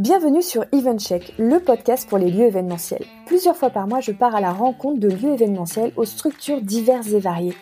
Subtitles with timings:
[0.00, 3.04] Bienvenue sur EventCheck, le podcast pour les lieux événementiels.
[3.26, 7.08] Plusieurs fois par mois, je pars à la rencontre de lieux événementiels aux structures diverses
[7.08, 7.54] et variées.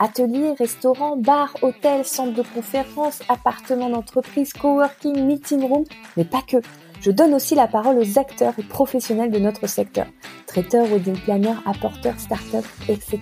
[0.00, 5.84] Ateliers, restaurants, bars, hôtels, centres de conférences, appartements d'entreprise, coworking, meeting room,
[6.16, 6.56] mais pas que.
[7.00, 10.06] Je donne aussi la parole aux acteurs et professionnels de notre secteur.
[10.48, 13.20] Traiteurs, wedding planners, apporteurs, startups, etc.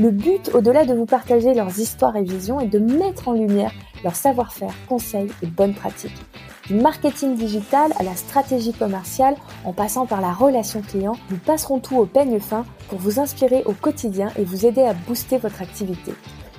[0.00, 3.72] Le but, au-delà de vous partager leurs histoires et visions, est de mettre en lumière
[4.02, 6.16] leur savoir-faire, conseils et bonnes pratiques.
[6.70, 9.34] Du marketing digital à la stratégie commerciale,
[9.64, 13.64] en passant par la relation client, nous passerons tout au peigne fin pour vous inspirer
[13.64, 16.12] au quotidien et vous aider à booster votre activité.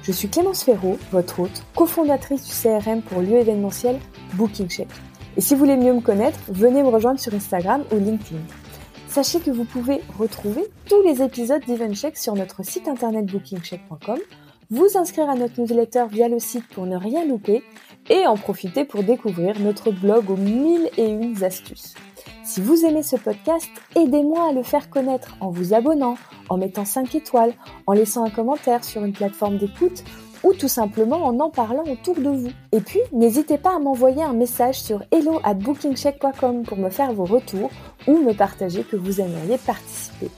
[0.04, 4.00] Je suis Clémence Ferraud, votre hôte, cofondatrice du CRM pour lieu événementiel
[4.34, 4.90] Booking Check.
[5.38, 8.42] Et si vous voulez mieux me connaître, venez me rejoindre sur Instagram ou LinkedIn.
[9.08, 14.20] Sachez que vous pouvez retrouver tous les épisodes d'EventCheck sur notre site internet bookingcheck.com,
[14.72, 17.64] vous inscrire à notre newsletter via le site pour ne rien louper
[18.12, 21.96] et en profiter pour découvrir notre blog aux mille et une astuces.
[22.44, 26.18] Si vous aimez ce podcast, aidez-moi à le faire connaître en vous abonnant,
[26.50, 27.54] en mettant 5 étoiles,
[27.88, 30.04] en laissant un commentaire sur une plateforme d'écoute
[30.44, 32.52] ou tout simplement en en parlant autour de vous.
[32.74, 37.14] Et puis, n'hésitez pas à m'envoyer un message sur hello at bookingcheck.com pour me faire
[37.14, 37.70] vos retours
[38.08, 40.30] ou me partager que vous aimeriez participer.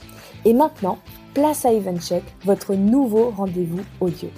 [0.46, 1.00] Et maintenant,
[1.34, 4.30] place à EventCheck, votre nouveau rendez-vous audio.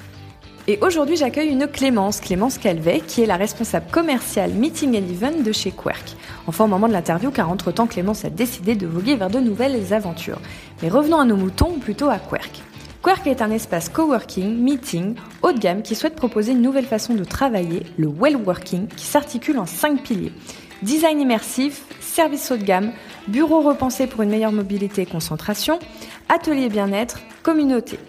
[0.68, 5.44] Et aujourd'hui, j'accueille une Clémence, Clémence Calvet, qui est la responsable commerciale Meeting and Event
[5.44, 6.16] de chez Quirk.
[6.48, 9.94] Enfin, au moment de l'interview, car entre-temps, Clémence a décidé de voguer vers de nouvelles
[9.94, 10.40] aventures.
[10.82, 12.64] Mais revenons à nos moutons, plutôt à Quirk.
[13.04, 17.14] Quark est un espace coworking, meeting, haut de gamme qui souhaite proposer une nouvelle façon
[17.14, 20.32] de travailler, le well working, qui s'articule en cinq piliers.
[20.82, 22.92] Design immersif, service haut de gamme,
[23.28, 25.78] bureau repensé pour une meilleure mobilité et concentration,
[26.28, 28.00] atelier bien-être, communauté.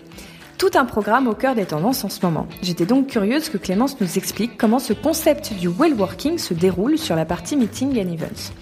[0.58, 2.46] Tout un programme au cœur des tendances en ce moment.
[2.62, 6.96] J'étais donc curieuse que Clémence nous explique comment ce concept du well working se déroule
[6.96, 8.52] sur la partie meeting and events.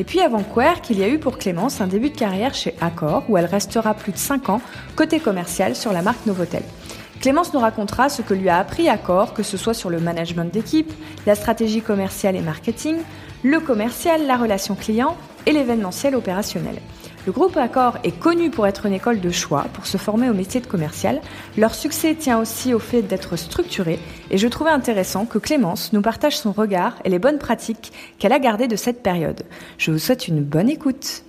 [0.00, 2.74] Et puis avant Quirk, il y a eu pour Clémence un début de carrière chez
[2.80, 4.60] Accor où elle restera plus de 5 ans
[4.96, 6.64] côté commercial sur la marque Novotel.
[7.20, 10.52] Clémence nous racontera ce que lui a appris Accor, que ce soit sur le management
[10.52, 10.92] d'équipe,
[11.24, 12.96] la stratégie commerciale et marketing,
[13.44, 15.16] le commercial, la relation client
[15.46, 16.80] et l'événementiel opérationnel.
[17.26, 20.34] Le groupe Accor est connu pour être une école de choix pour se former au
[20.34, 21.22] métier de commercial.
[21.56, 23.98] Leur succès tient aussi au fait d'être structuré
[24.30, 28.34] et je trouvais intéressant que Clémence nous partage son regard et les bonnes pratiques qu'elle
[28.34, 29.44] a gardées de cette période.
[29.78, 31.22] Je vous souhaite une bonne écoute.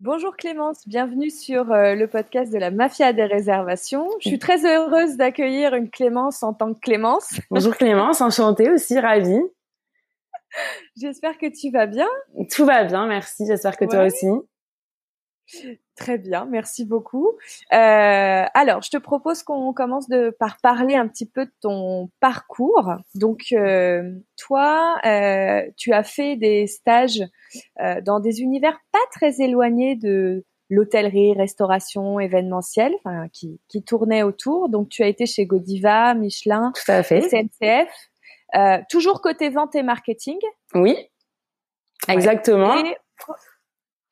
[0.00, 4.08] Bonjour Clémence, bienvenue sur euh, le podcast de la Mafia des réservations.
[4.20, 7.38] Je suis très heureuse d'accueillir une Clémence en tant que Clémence.
[7.52, 9.42] Bonjour Clémence, enchantée aussi, ravie.
[10.96, 12.08] J'espère que tu vas bien.
[12.50, 13.44] Tout va bien, merci.
[13.46, 14.26] J'espère que toi aussi.
[15.96, 17.28] Très bien, merci beaucoup.
[17.72, 22.10] Euh, alors, je te propose qu'on commence de, par parler un petit peu de ton
[22.20, 22.94] parcours.
[23.14, 27.22] Donc, euh, toi, euh, tu as fait des stages
[28.02, 34.68] dans des univers pas très éloignés de l'hôtellerie, restauration, événementiel, enfin, qui, qui tournaient autour.
[34.68, 37.20] Donc, tu as été chez Godiva, Michelin, Tout à fait.
[37.20, 38.88] SNCF.
[38.90, 40.38] toujours côté vente et marketing.
[40.74, 40.96] Oui,
[42.08, 42.74] exactement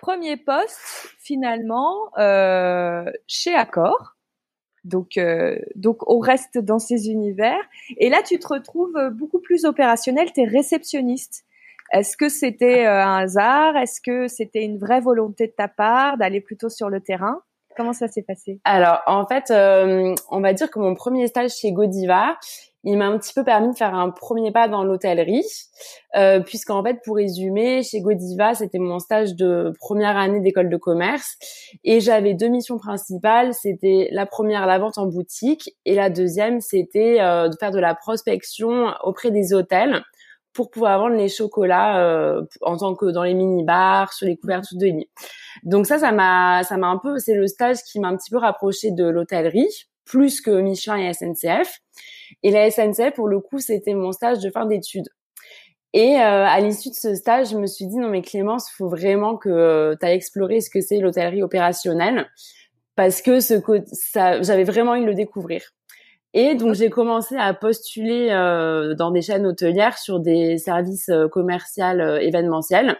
[0.02, 4.16] premier poste finalement euh, chez Accor.
[4.84, 7.60] Donc, euh, donc on reste dans ces univers.
[7.98, 10.32] Et là, tu te retrouves beaucoup plus opérationnel.
[10.32, 11.44] Tu es réceptionniste.
[11.92, 13.76] Est-ce que c'était euh, un hasard?
[13.76, 17.40] Est-ce que c'était une vraie volonté de ta part d'aller plutôt sur le terrain?
[17.76, 18.60] Comment ça s'est passé?
[18.64, 22.36] Alors, en fait, on va dire que mon premier stage chez Godiva,
[22.84, 25.46] il m'a un petit peu permis de faire un premier pas dans l'hôtellerie,
[26.16, 30.76] euh, puisqu'en fait, pour résumer, chez Godiva, c'était mon stage de première année d'école de
[30.76, 31.36] commerce,
[31.84, 33.54] et j'avais deux missions principales.
[33.54, 37.78] C'était la première, la vente en boutique, et la deuxième, c'était euh, de faire de
[37.78, 40.02] la prospection auprès des hôtels
[40.52, 44.36] pour pouvoir vendre les chocolats euh, en tant que dans les mini bars, sur les
[44.36, 45.10] couvertures de lit.
[45.62, 48.30] Donc ça, ça m'a, ça m'a un peu, c'est le stage qui m'a un petit
[48.30, 51.80] peu rapproché de l'hôtellerie, plus que Michelin et SNCF.
[52.42, 55.08] Et la SNCF, pour le coup, c'était mon stage de fin d'études.
[55.94, 58.88] Et euh, à l'issue de ce stage, je me suis dit non mais Clémence, faut
[58.88, 62.30] vraiment que euh, tu ailles explorer ce que c'est l'hôtellerie opérationnelle
[62.96, 63.54] parce que ce
[63.92, 65.62] ça j'avais vraiment de le découvrir.
[66.34, 71.84] Et donc j'ai commencé à postuler euh, dans des chaînes hôtelières sur des services commerciaux
[72.20, 72.96] événementiels.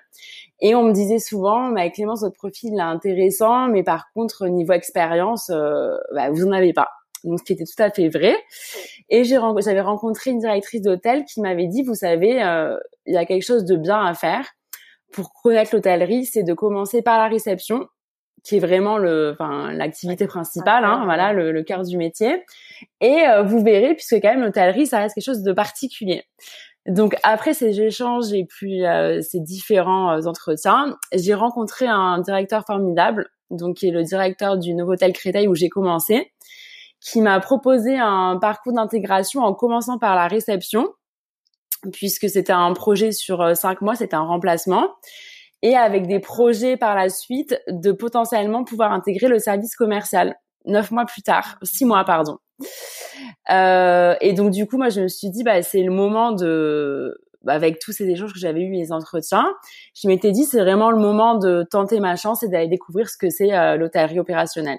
[0.60, 4.74] Et on me disait souvent, bah, Clémence, votre profil est intéressant, mais par contre niveau
[4.74, 6.88] expérience, bah, vous en avez pas
[7.24, 8.36] donc ce qui était tout à fait vrai.
[9.08, 12.76] Et j'avais rencontré une directrice d'hôtel qui m'avait dit, vous savez, euh,
[13.06, 14.46] il y a quelque chose de bien à faire
[15.12, 17.86] pour connaître l'hôtellerie, c'est de commencer par la réception,
[18.42, 22.44] qui est vraiment le, enfin l'activité principale, hein, voilà, le, le, cœur du métier.
[23.00, 26.24] Et euh, vous verrez, puisque quand même l'hôtellerie, ça reste quelque chose de particulier.
[26.86, 32.64] Donc après ces échanges et puis euh, ces différents euh, entretiens, j'ai rencontré un directeur
[32.66, 36.32] formidable, donc qui est le directeur du Novotel Créteil où j'ai commencé,
[37.00, 40.88] qui m'a proposé un parcours d'intégration en commençant par la réception,
[41.92, 44.88] puisque c'était un projet sur euh, cinq mois, c'était un remplacement,
[45.62, 50.90] et avec des projets par la suite de potentiellement pouvoir intégrer le service commercial neuf
[50.90, 52.38] mois plus tard, six mois pardon.
[53.50, 57.16] Euh, et donc du coup, moi, je me suis dit, bah, c'est le moment de,
[57.42, 59.52] bah, avec tous ces échanges que j'avais eu, les entretiens,
[60.00, 63.16] je m'étais dit, c'est vraiment le moment de tenter ma chance et d'aller découvrir ce
[63.16, 64.78] que c'est euh, l'hôtellerie opérationnelle.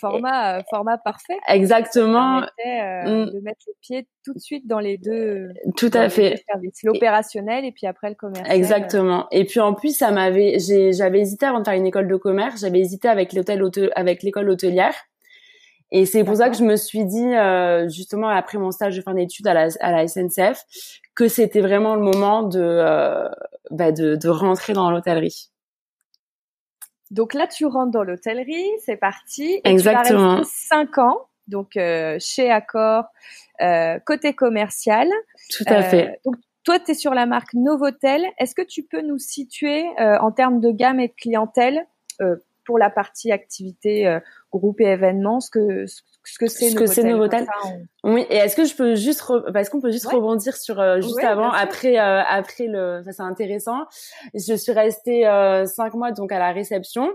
[0.00, 1.38] Format, euh, format parfait.
[1.48, 2.42] Exactement.
[2.42, 3.30] Euh, mm.
[3.32, 5.48] De mettre les pieds tout de suite dans les deux.
[5.76, 6.44] Tout à fait.
[6.84, 8.56] L'opérationnel et puis après le commercial.
[8.56, 9.26] Exactement.
[9.30, 12.60] Et puis en plus, ça m'avait, j'avais hésité avant de faire une école de commerce,
[12.60, 13.62] j'avais hésité avec l'hôtel,
[13.94, 14.94] avec l'école hôtelière
[15.92, 19.02] et c'est pour ça que je me suis dit, euh, justement après mon stage de
[19.02, 20.64] fin d'études à la, à la SNCF,
[21.14, 23.28] que c'était vraiment le moment de, euh,
[23.70, 25.50] bah de, de rentrer dans l'hôtellerie.
[27.10, 29.60] Donc là, tu rentres dans l'hôtellerie, c'est parti.
[29.64, 30.36] Et Exactement.
[30.36, 33.04] Tu vas cinq ans, donc euh, chez Accor,
[33.60, 35.08] euh, côté commercial.
[35.50, 36.08] Tout à fait.
[36.08, 38.24] Euh, donc toi, tu es sur la marque Novotel.
[38.38, 41.86] Est-ce que tu peux nous situer en termes de gamme et de clientèle
[42.66, 44.20] pour la partie activité euh,
[44.52, 47.46] groupe et événements, ce que ce ce que c'est Novotel.
[48.04, 51.22] Oui, et est-ce que je peux juste parce qu'on peut juste rebondir sur euh, juste
[51.22, 53.84] avant après euh, après le ça c'est intéressant.
[54.34, 55.22] Je suis restée
[55.66, 57.10] cinq mois donc à la réception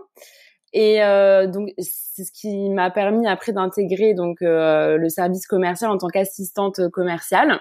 [0.74, 1.00] et
[1.48, 6.90] donc c'est ce qui m'a permis après d'intégrer donc le service commercial en tant qu'assistante
[6.90, 7.60] commerciale.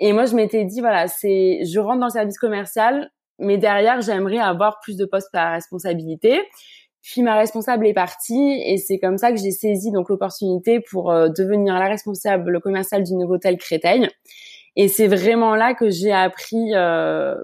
[0.00, 4.00] Et moi je m'étais dit voilà, c'est je rentre dans le service commercial mais derrière
[4.00, 6.40] j'aimerais avoir plus de postes à responsabilité
[7.04, 11.12] puis ma responsable est partie et c'est comme ça que j'ai saisi donc l'opportunité pour
[11.12, 14.08] euh, devenir la responsable commerciale du nouveau hôtel Créteil.
[14.74, 17.36] Et c'est vraiment là que j'ai appris, euh,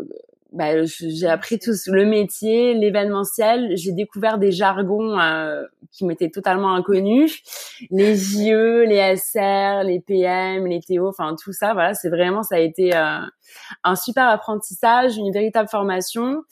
[0.53, 3.77] bah, j'ai appris tout le métier, l'événementiel.
[3.77, 7.43] J'ai découvert des jargons euh, qui m'étaient totalement inconnus,
[7.91, 11.75] les JE, les SR, les PM, les TO, enfin tout ça.
[11.75, 13.19] Voilà, c'est vraiment ça a été euh,
[13.85, 16.43] un super apprentissage, une véritable formation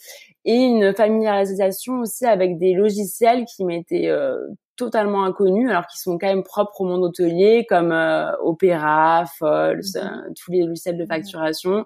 [0.44, 4.38] et une familiarisation aussi avec des logiciels qui m'étaient euh,
[4.76, 9.82] totalement inconnus, alors qu'ils sont quand même propres au monde hôtelier, comme euh, Opera, Fols,
[9.94, 10.02] mhm.
[10.02, 11.85] euh, tous les logiciels de facturation,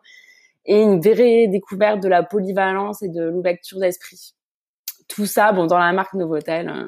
[0.65, 4.35] et une vraie découverte de la polyvalence et de l'ouverture d'esprit.
[5.09, 6.87] Tout ça, bon, dans la marque Novotel hein,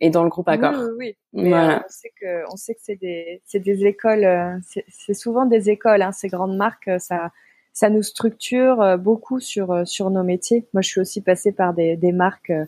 [0.00, 0.74] et dans le groupe Accor.
[0.98, 5.46] Oui, oui, on sait que on sait que c'est des c'est des écoles, c'est souvent
[5.46, 7.30] des écoles, hein, ces grandes marques, ça
[7.72, 10.66] ça nous structure euh, beaucoup sur euh, sur nos métiers.
[10.72, 12.66] Moi, je suis aussi passée par des, des marques, euh,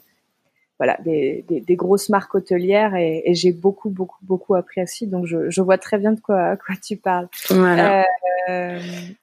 [0.78, 5.06] voilà, des, des, des, grosses marques hôtelières et, et j'ai beaucoup beaucoup beaucoup appris aussi.
[5.06, 7.28] Donc, je, je vois très bien de quoi quoi tu parles.
[7.50, 8.04] Voilà.
[8.48, 8.80] Euh,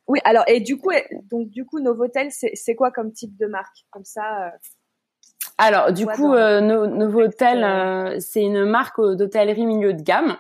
[0.08, 0.20] oui.
[0.24, 0.92] Alors, et du coup,
[1.30, 3.86] donc du coup, Novotel, c'est c'est quoi comme type de marque?
[3.92, 4.54] Comme ça.
[5.58, 10.38] alors, du coup, euh, Novotel, c'est une marque d'hôtellerie milieu de gamme.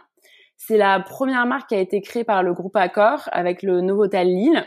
[0.57, 4.27] C'est la première marque qui a été créée par le groupe Accor avec le Novotel
[4.27, 4.65] Lille.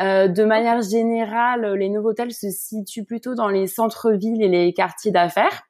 [0.00, 4.72] Euh, de manière générale, les nouveaux hôtels se situent plutôt dans les centres-villes et les
[4.72, 5.62] quartiers d'affaires.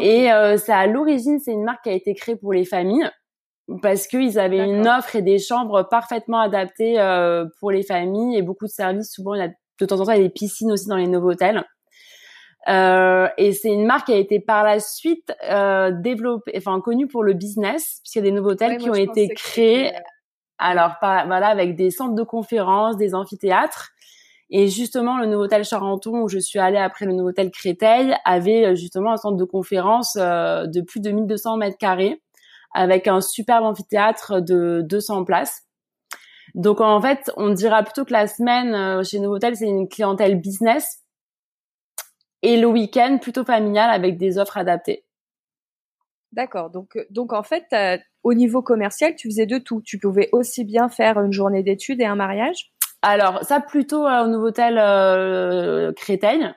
[0.00, 3.08] Et euh, ça, à l'origine, c'est une marque qui a été créée pour les familles
[3.80, 8.42] parce qu'ils avaient une offre et des chambres parfaitement adaptées euh, pour les familles et
[8.42, 9.12] beaucoup de services.
[9.12, 10.96] Souvent, il y a de temps en temps il y a des piscines aussi dans
[10.96, 11.64] les nouveaux hôtels.
[12.68, 17.06] Euh, et c'est une marque qui a été par la suite euh, développée, enfin connue
[17.06, 19.92] pour le business, puisqu'il y a des nouveaux hôtels qui ont été créés
[20.58, 23.90] alors, voilà, avec des centres de conférences, des amphithéâtres.
[24.50, 28.14] Et justement, le Nouveau Hôtel Charenton, où je suis allée après le Nouveau Hôtel Créteil,
[28.24, 32.22] avait euh, justement un centre de conférence euh, de plus de 1200 mètres carrés,
[32.72, 35.62] avec un superbe amphithéâtre de 200 places.
[36.54, 39.88] Donc en fait, on dira plutôt que la semaine euh, chez Nouveau Hôtel, c'est une
[39.88, 41.00] clientèle business,
[42.42, 45.04] et le week-end plutôt familial avec des offres adaptées.
[46.32, 46.68] D'accord.
[46.68, 47.64] Donc, donc en fait,
[48.24, 49.82] au niveau commercial, tu faisais de tout.
[49.84, 52.72] Tu pouvais aussi bien faire une journée d'études et un mariage?
[53.02, 56.50] Alors ça plutôt euh, au nouveau hôtel euh, Créteil.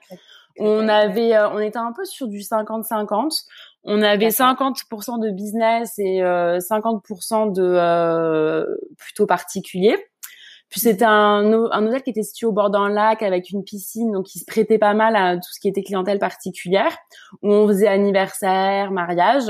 [0.59, 3.43] On avait, euh, on était un peu sur du 50-50.
[3.83, 8.65] On avait 50% de business et 50% de
[8.97, 9.95] plutôt particulier.
[10.69, 14.11] Puis c'était un, un hôtel qui était situé au bord d'un lac avec une piscine,
[14.11, 16.95] donc qui se prêtait pas mal à tout ce qui était clientèle particulière,
[17.41, 19.43] où on faisait anniversaire, mariage.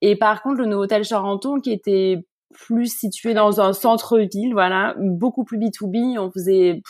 [0.00, 4.94] Et par contre, le nouveau hôtel Charenton, qui était plus situé dans un centre-ville, voilà,
[4.98, 6.80] beaucoup plus B2B, on faisait,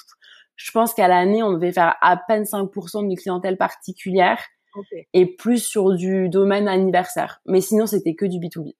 [0.56, 4.38] je pense qu'à l'année, on devait faire à peine 5% de clientèle particulière.
[5.12, 7.40] Et plus sur du domaine anniversaire.
[7.44, 8.74] Mais sinon, c'était que du B2B.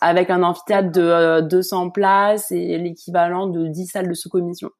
[0.00, 4.70] Avec un amphithéâtre de 200 places et l'équivalent de 10 salles de sous-commission.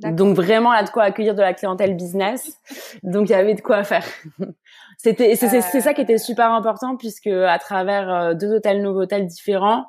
[0.00, 2.56] Donc vraiment là de quoi accueillir de la clientèle business.
[3.02, 4.06] Donc il y avait de quoi faire.
[4.98, 9.86] C'était c'est ça qui était super important puisque à travers deux hôtels hôtels différents,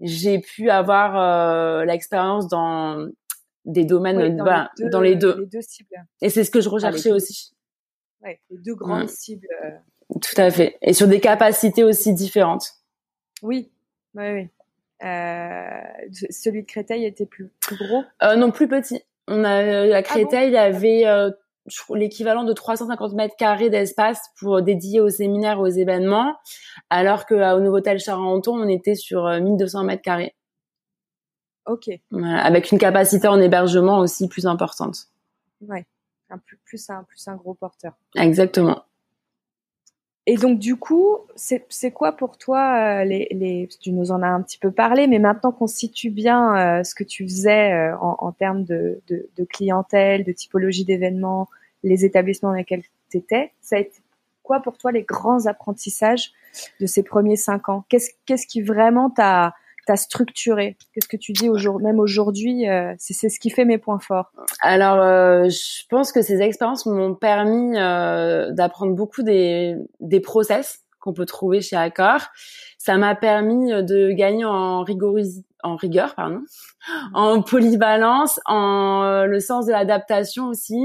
[0.00, 3.08] j'ai pu avoir l'expérience dans
[3.64, 4.30] des domaines dans, les,
[4.78, 5.48] deux, dans les, deux.
[5.60, 5.88] cibles.
[6.20, 7.52] Et c'est ce que je recherchais aussi.
[8.22, 9.48] Ouais, les deux grandes cibles.
[10.10, 10.76] Tout à fait.
[10.82, 12.81] Et sur des capacités aussi différentes.
[13.42, 13.70] Oui,
[14.14, 14.48] oui, oui.
[15.04, 15.80] Euh,
[16.30, 18.04] celui de Créteil était plus, plus gros?
[18.22, 19.02] Euh, Non, plus petit.
[19.28, 21.30] On a à ah Créteil, il y avait euh,
[21.94, 26.36] l'équivalent de 350 mètres carrés d'espace pour dédier aux séminaires, aux événements,
[26.90, 30.34] alors qu'au Novotel Charenton, on était sur 1200 mètres carrés.
[31.66, 31.90] Ok.
[32.12, 35.06] avec une capacité en hébergement aussi plus importante.
[35.60, 35.86] Ouais,
[36.28, 37.92] un plus, plus un plus un gros porteur.
[38.16, 38.82] Exactement.
[40.26, 44.28] Et donc du coup, c'est quoi pour toi euh, les, les, Tu nous en as
[44.28, 47.96] un petit peu parlé, mais maintenant qu'on situe bien euh, ce que tu faisais euh,
[47.98, 51.48] en, en, termes de, de, de, clientèle, de typologie d'événements,
[51.82, 53.98] les établissements dans lesquels tu étais, ça a été
[54.44, 56.32] quoi pour toi les grands apprentissages
[56.80, 57.84] de ces premiers cinq ans?
[57.88, 59.54] Qu'est-ce qu'est-ce qui vraiment t'a
[59.86, 63.78] t'as structuré Qu'est-ce que tu dis aujourd'hui, même aujourd'hui euh, C'est ce qui fait mes
[63.78, 64.32] points forts.
[64.60, 70.80] Alors, euh, je pense que ces expériences m'ont permis euh, d'apprendre beaucoup des, des process
[71.00, 72.20] qu'on peut trouver chez Accor.
[72.78, 76.40] Ça m'a permis de gagner en rigorosité en rigueur, pardon,
[77.14, 80.80] en polyvalence, en le sens de l'adaptation aussi.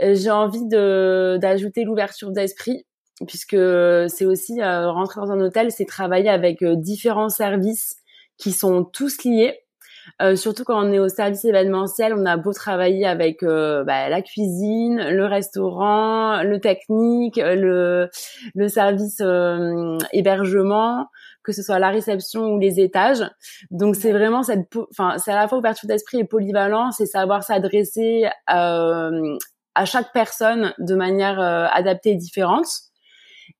[0.00, 2.86] J'ai envie de d'ajouter l'ouverture d'esprit
[3.26, 3.56] puisque
[4.08, 7.96] c'est aussi rentrer dans un hôtel, c'est travailler avec différents services
[8.38, 9.60] qui sont tous liés.
[10.22, 14.08] Euh, surtout quand on est au service événementiel, on a beau travailler avec euh, bah,
[14.08, 18.08] la cuisine, le restaurant, le technique, le,
[18.54, 21.06] le service euh, hébergement,
[21.42, 23.22] que ce soit la réception ou les étages.
[23.70, 27.42] Donc c'est vraiment cette, enfin c'est à la fois ouverture d'esprit et polyvalence et savoir
[27.42, 29.36] s'adresser euh,
[29.74, 32.66] à chaque personne de manière adaptée et différente.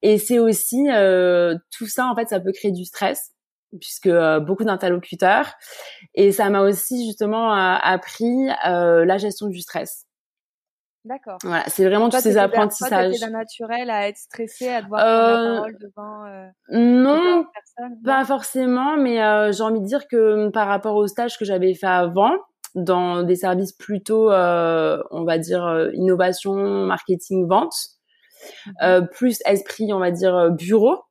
[0.02, 0.86] Et c'est aussi
[1.70, 3.32] tout ça en fait, ça peut créer du stress
[3.80, 5.54] puisque euh, beaucoup d'interlocuteurs.
[6.14, 10.06] Et ça m'a aussi justement euh, appris euh, la gestion du stress.
[11.04, 11.38] D'accord.
[11.42, 13.18] Voilà, c'est vraiment tous ces apprentissages.
[13.18, 16.50] Toi, naturel à être stressé, à devoir prendre la parole devant.
[16.70, 17.46] non,
[18.04, 19.16] pas forcément, mais
[19.52, 22.36] j'ai envie de dire que par rapport au stage que j'avais fait avant,
[22.74, 27.74] dans des services plutôt, on va dire, innovation, marketing, vente,
[28.82, 31.04] mmh plus esprit, on va dire, bureau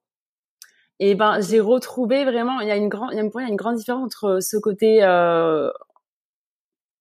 [1.00, 3.75] et ben j'ai retrouvé vraiment il y a une grande il y a une grande
[3.75, 5.70] différence entre ce côté euh,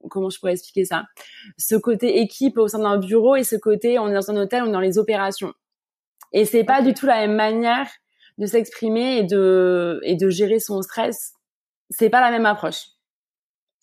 [0.08, 1.04] comment je pourrais expliquer ça?
[1.58, 4.62] Ce côté équipe au sein d'un bureau et ce côté on est dans un hôtel
[4.62, 5.52] on est dans les opérations.
[6.32, 7.88] Et c'est pas du tout la même manière
[8.38, 11.32] de s'exprimer et de et de gérer son stress.
[11.90, 12.95] C'est pas la même approche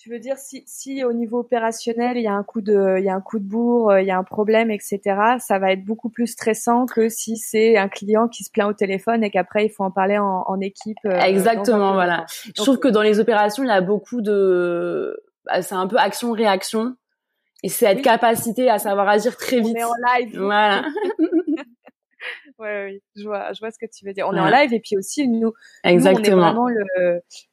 [0.03, 3.05] tu veux dire si, si au niveau opérationnel il y a un coup de il
[3.05, 5.00] y a un coup de bourre, euh, il y a un problème, etc.
[5.39, 8.74] Ça va être beaucoup plus stressant que si c'est un client qui se plaint au
[8.74, 10.98] téléphone et qu'après il faut en parler en, en équipe.
[11.05, 12.25] Euh, Exactement, voilà.
[12.43, 15.95] je trouve que dans les opérations il y a beaucoup de bah, c'est un peu
[15.95, 16.98] action réaction
[17.63, 19.77] et c'est être capacité à savoir agir très vite.
[19.77, 20.38] On est en live.
[20.38, 20.83] Voilà.
[22.63, 24.27] ouais, oui, je vois, je vois ce que tu veux dire.
[24.27, 25.53] On est en live et puis aussi nous,
[25.84, 26.24] Exactement.
[26.24, 26.86] Nous, on est vraiment le,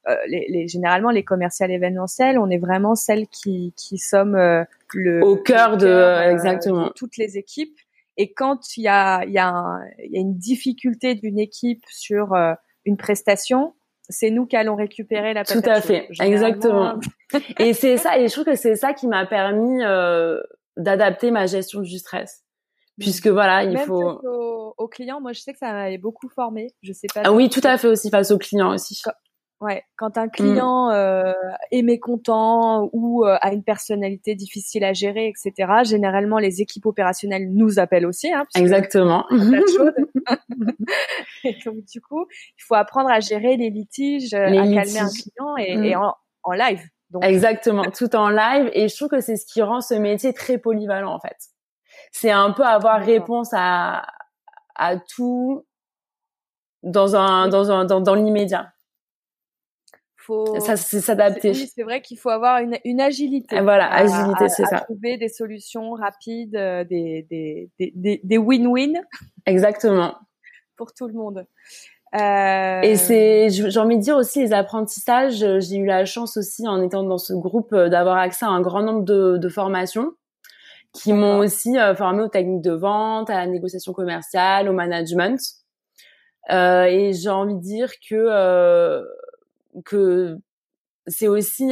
[0.09, 4.64] euh, les, les, généralement les commerciales événementielles, on est vraiment celles qui qui sommes euh,
[4.95, 7.79] le au cœur, de, euh, exactement toutes les équipes.
[8.17, 12.35] Et quand il y a y a, y a une difficulté d'une équipe sur
[12.85, 13.75] une prestation,
[14.09, 16.99] c'est nous qui allons récupérer la Tout à fait, exactement.
[17.59, 19.79] et c'est ça, et je trouve que c'est ça qui m'a permis
[20.76, 22.45] d'adapter ma gestion du stress
[23.00, 24.21] puisque voilà, il faut.
[24.23, 26.73] Aux, aux, clients, moi je sais que ça m'avait beaucoup formé.
[26.83, 27.23] Je sais pas.
[27.25, 29.00] Ah oui, tout à fait aussi face aux clients aussi.
[29.61, 31.33] ouais, quand un client euh,
[31.71, 35.73] est mécontent ou euh, a une personnalité difficile à gérer, etc.
[35.85, 38.33] Généralement, les équipes opérationnelles nous appellent aussi.
[38.33, 39.26] Hein, Exactement.
[41.45, 45.57] et donc du coup, il faut apprendre à gérer les litiges, à calmer un client
[45.59, 46.00] et, et mm.
[46.00, 46.14] en,
[46.45, 46.83] en, live.
[47.11, 47.25] Donc.
[47.25, 48.71] Exactement, tout en live.
[48.73, 51.37] Et je trouve que c'est ce qui rend ce métier très polyvalent en fait
[52.11, 54.07] c'est un peu avoir réponse à
[54.75, 55.64] à tout
[56.83, 58.73] dans un dans un dans, dans l'immédiat.
[60.17, 61.55] Faut ça c'est s'adapter.
[61.55, 63.61] c'est vrai qu'il faut avoir une, une agilité.
[63.61, 64.81] Voilà, agilité, c'est ça.
[64.81, 69.00] Trouver des solutions rapides, euh, des des des des win-win.
[69.47, 70.14] Exactement.
[70.76, 71.47] Pour tout le monde.
[72.14, 72.81] Euh...
[72.83, 75.45] Et c'est, j'ai envie de dire aussi les apprentissages.
[75.61, 78.61] J'ai eu la chance aussi en étant dans ce groupe euh, d'avoir accès à un
[78.61, 80.12] grand nombre de, de formations
[80.92, 85.40] qui m'ont aussi euh, formé aux techniques de vente, à la négociation commerciale, au management.
[86.50, 89.04] et j'ai envie de dire que
[89.85, 90.37] que
[91.06, 91.70] c'est aussi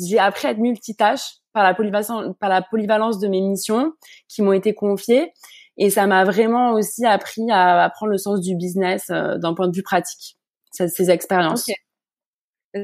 [0.00, 3.92] j'ai appris à être multitâche par la polyvalence par la polyvalence de mes missions
[4.28, 5.32] qui m'ont été confiées
[5.76, 9.76] et ça m'a vraiment aussi appris à apprendre le sens du business d'un point de
[9.76, 10.36] vue pratique
[10.72, 11.66] ces expériences.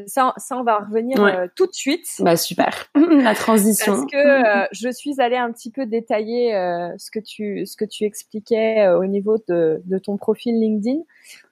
[0.07, 2.07] Ça, ça, on va revenir euh, tout de suite.
[2.21, 3.93] Bah super, la transition.
[3.93, 7.77] Parce que euh, je suis allée un petit peu détailler euh, ce que tu ce
[7.77, 11.01] que tu expliquais au niveau de, de ton profil LinkedIn,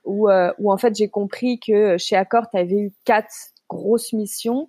[0.04, 3.34] où où en fait j'ai compris que chez Accor tu avais eu quatre
[3.68, 4.66] grosses missions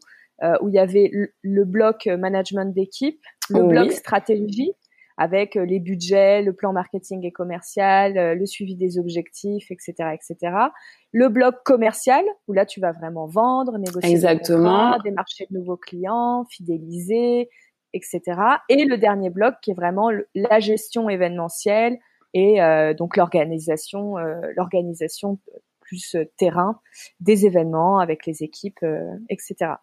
[0.61, 1.09] où il y avait
[1.41, 4.73] le, bloc management d'équipe, le bloc stratégie
[5.17, 10.69] avec les budgets, le plan marketing et commercial, le suivi des objectifs, etc., etc
[11.13, 14.97] le bloc commercial où là tu vas vraiment vendre, négocier Exactement.
[14.97, 17.49] Des démarcher de nouveaux clients, fidéliser,
[17.93, 18.21] etc.
[18.67, 21.99] Et le dernier bloc qui est vraiment la gestion événementielle
[22.33, 25.39] et euh, donc l'organisation, euh, l'organisation
[25.81, 26.79] plus euh, terrain
[27.19, 28.83] des événements avec les équipes,
[29.29, 29.73] etc.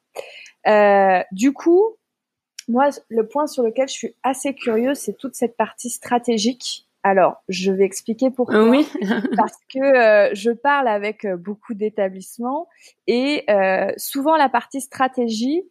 [1.31, 1.97] du coup,
[2.71, 7.43] moi, le point sur lequel je suis assez curieuse, c'est toute cette partie stratégique alors,
[7.49, 8.69] je vais expliquer pourquoi.
[8.69, 8.87] Oui.
[9.37, 12.69] parce que euh, je parle avec euh, beaucoup d'établissements
[13.07, 15.63] et euh, souvent la partie stratégie,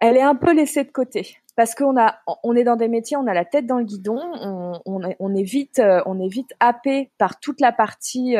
[0.00, 3.16] elle est un peu laissée de côté parce qu'on a, on est dans des métiers,
[3.16, 6.28] on a la tête dans le guidon, on, on, est, on est vite, on est
[6.28, 8.36] vite happé par toute la partie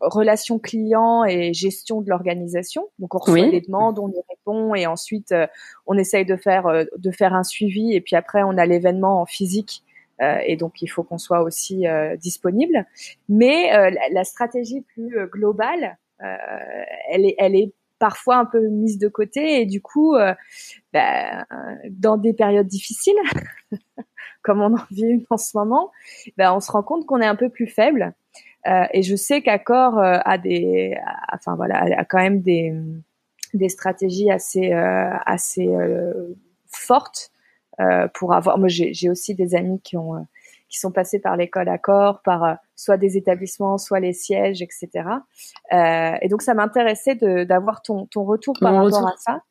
[0.00, 2.88] relation client et gestion de l'organisation.
[2.98, 5.34] Donc on reçoit des demandes, on y répond et ensuite
[5.86, 9.26] on essaye de faire de faire un suivi et puis après on a l'événement en
[9.26, 9.84] physique
[10.22, 12.86] euh, et donc il faut qu'on soit aussi euh, disponible.
[13.28, 15.98] Mais euh, la, stratégie plus globale,
[17.10, 17.72] elle est, elle est
[18.02, 20.16] parfois un peu mise de côté et du coup,
[20.92, 21.46] bah,
[21.88, 23.14] dans des périodes difficiles,
[24.42, 25.92] comme on en vit en ce moment,
[26.36, 28.12] bah, on se rend compte qu'on est un peu plus faible.
[28.66, 30.96] Euh, et je sais qu'Accor a des,
[31.32, 35.68] enfin voilà, quand même des stratégies assez assez
[36.66, 37.32] fortes
[37.80, 38.58] euh, pour avoir.
[38.58, 40.20] Moi, j'ai aussi des amis qui ont euh,
[40.72, 44.88] qui sont passés par l'école Accor, par euh, soit des établissements, soit les sièges, etc.
[45.72, 49.42] Euh, et donc, ça m'intéressait d'avoir ton, ton retour par rapport à ça.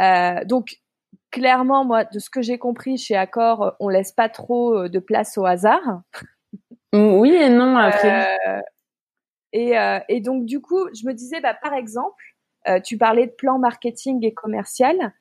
[0.00, 0.78] Euh, donc,
[1.30, 5.36] clairement, moi, de ce que j'ai compris chez Accor, on laisse pas trop de place
[5.36, 6.02] au hasard.
[6.94, 8.38] Oui et non après.
[9.52, 9.74] et,
[10.08, 12.33] et donc, du coup, je me disais, bah, par exemple,
[12.84, 15.12] tu parlais de plan marketing et commercial.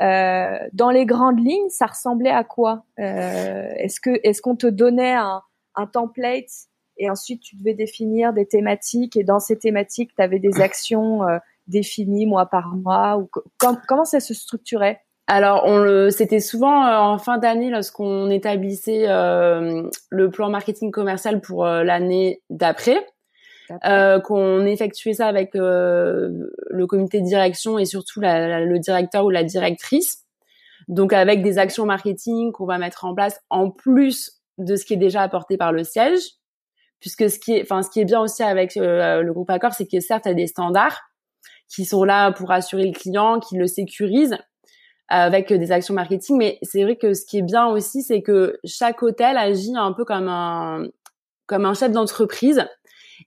[0.00, 2.84] Euh, dans les grandes lignes, ça ressemblait à quoi?
[2.98, 5.42] Euh, Est-ce que est-ce qu'on te donnait un,
[5.74, 10.38] un template et ensuite tu devais définir des thématiques et dans ces thématiques tu avais
[10.38, 15.00] des actions euh, définies mois par mois ou comment ça se structurait?
[15.28, 21.64] Alors, on le, c'était souvent en fin d'année lorsqu'on établissait le plan marketing commercial pour
[21.64, 23.06] l'année d'après.
[23.84, 26.30] Euh, qu'on effectuait ça avec euh,
[26.70, 30.24] le comité de direction et surtout le directeur ou la directrice.
[30.88, 34.94] Donc avec des actions marketing qu'on va mettre en place en plus de ce qui
[34.94, 36.20] est déjà apporté par le siège,
[37.00, 39.72] puisque ce qui est, enfin ce qui est bien aussi avec euh, le groupe Accor,
[39.72, 41.00] c'est que certes il y a des standards
[41.68, 44.36] qui sont là pour assurer le client, qui le sécurisent
[45.08, 48.58] avec des actions marketing, mais c'est vrai que ce qui est bien aussi, c'est que
[48.64, 50.86] chaque hôtel agit un peu comme un
[51.46, 52.64] comme un chef d'entreprise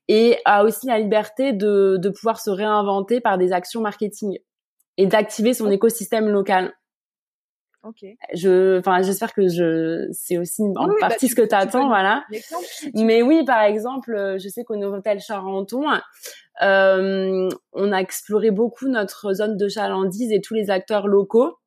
[0.08, 4.38] et a aussi la liberté de, de pouvoir se réinventer par des actions marketing
[4.98, 6.74] et d'activer son écosystème local.
[7.86, 8.04] Ok.
[8.34, 12.24] Je, enfin, j'espère que je, c'est aussi en bah, partie ce que tu attends, voilà.
[12.96, 15.86] Mais oui, par exemple, euh, je sais qu'au Novotel Charenton,
[16.64, 21.60] euh, on a exploré beaucoup notre zone de chalandise et tous les acteurs locaux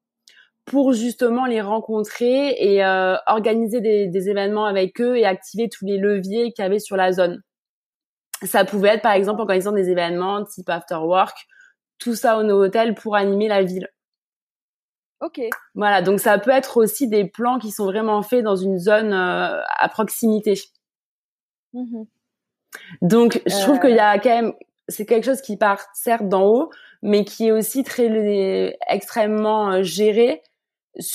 [0.65, 5.87] pour justement les rencontrer et euh, organiser des, des, événements avec eux et activer tous
[5.87, 7.43] les leviers qu'il y avait sur la zone.
[8.43, 11.47] Ça pouvait être par exemple en organisant des événements type after work,
[11.99, 13.89] tout ça au Novotel pour animer la ville.
[15.21, 15.41] Ok.
[15.75, 19.13] Voilà, donc ça peut être aussi des plans qui sont vraiment faits dans une zone
[19.13, 20.55] euh, à proximité.
[21.73, 22.05] Mmh
[23.01, 24.53] donc je trouve qu'il y a quand même,
[24.89, 26.71] c'est quelque chose qui part certes d'en haut,
[27.03, 30.43] mais qui est aussi très extrêmement euh, géré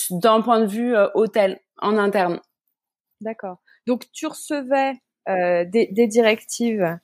[0.09, 2.41] d'un point de vue euh, hôtel en interne.
[3.21, 3.59] D'accord.
[3.85, 4.93] Donc tu recevais
[5.27, 6.97] des, des, directives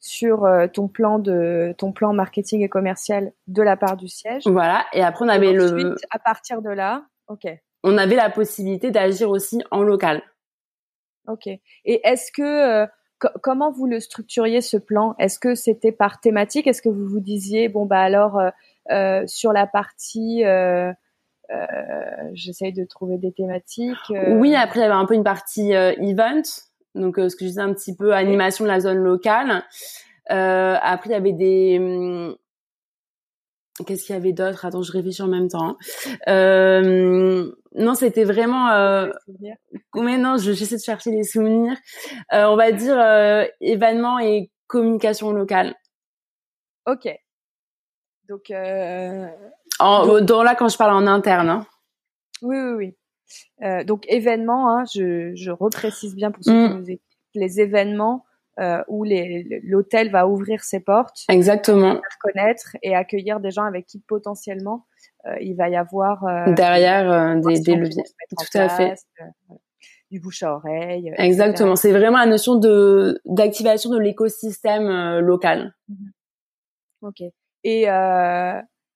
[0.00, 4.44] sur euh, ton plan de ton plan marketing et commercial de la part du siège.
[4.46, 4.86] Voilà.
[4.92, 5.96] Et après on avait le.
[6.10, 7.46] À partir de là, ok.
[7.84, 10.22] On avait la possibilité d'agir aussi en local.
[11.26, 11.46] Ok.
[11.46, 12.86] Et est-ce que euh,
[13.42, 15.14] comment vous le structuriez ce plan?
[15.18, 16.66] Est-ce que c'était par thématique?
[16.66, 18.40] Est-ce que vous vous disiez bon bah alors
[18.90, 20.44] euh, sur la partie
[22.34, 23.96] j'essaye de trouver des thématiques.
[24.10, 26.42] Oui, après il y avait un peu une partie event
[26.94, 29.64] Donc, ce que je disais un petit peu, animation de la zone locale.
[30.26, 32.36] après, il y avait des hum,
[33.86, 34.64] Qu'est-ce qu'il y avait d'autre?
[34.64, 35.76] Attends, je réfléchis en même temps.
[36.26, 38.70] Euh, non, c'était vraiment.
[38.70, 39.10] Euh...
[39.94, 41.76] Mais non, j'essaie de chercher les souvenirs.
[42.32, 45.74] Euh, on va dire euh, événements et communication locale.
[46.86, 47.08] Ok.
[48.28, 48.50] Donc.
[48.50, 49.28] Euh...
[49.78, 51.48] Dans là, quand je parle en interne.
[51.48, 51.66] Hein.
[52.42, 52.96] Oui, oui, oui.
[53.62, 56.78] Euh, donc événements, hein, je, je reprécise bien pour ceux qui mm.
[56.78, 58.24] nous écoutent, les événements
[58.58, 63.86] euh, où l'hôtel va ouvrir ses portes, exactement, faire connaître et accueillir des gens avec
[63.86, 64.86] qui potentiellement
[65.26, 68.02] euh, il va y avoir derrière des, des leviers.
[68.30, 68.94] Tout à fait.
[70.10, 71.12] du bouche à oreille.
[71.18, 71.76] Exactement.
[71.76, 75.74] C'est vraiment la notion de d'activation de l'écosystème local.
[75.88, 76.12] Mhm.
[77.02, 77.22] Ok.
[77.64, 77.86] Et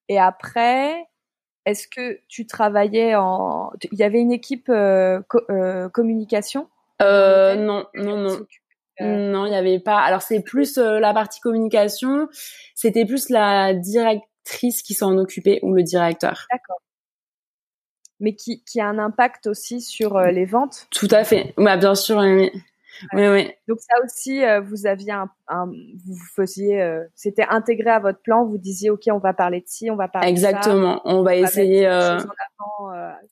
[0.08, 1.06] et après,
[1.64, 4.70] est-ce que tu travaillais en Il y avait une équipe
[5.92, 6.68] communication?
[7.02, 8.38] Euh, non, non, non.
[9.00, 9.98] Non, il n'y avait pas.
[9.98, 12.28] Alors c'est plus euh, la partie communication,
[12.74, 16.46] c'était plus la directrice qui s'en occupait ou le directeur.
[16.52, 16.80] D'accord.
[18.20, 20.86] Mais qui, qui a un impact aussi sur euh, les ventes?
[20.90, 21.54] Tout à fait.
[21.56, 22.52] Bah, bien sûr, oui.
[23.12, 23.52] Oui, oui.
[23.68, 25.30] Donc ça aussi, euh, vous aviez un,
[25.66, 28.44] vous faisiez, euh, c'était intégré à votre plan.
[28.44, 30.94] Vous disiez, ok, on va parler de ci, on va parler exactement.
[30.94, 31.02] de ça.
[31.04, 31.86] On va essayer.
[31.86, 32.18] Euh,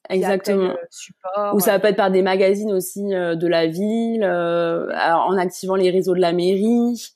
[0.08, 0.74] exactement.
[0.90, 1.54] support.
[1.54, 6.14] Ou ça peut être par des magazines aussi de la ville, en activant les réseaux
[6.14, 7.14] de la mairie.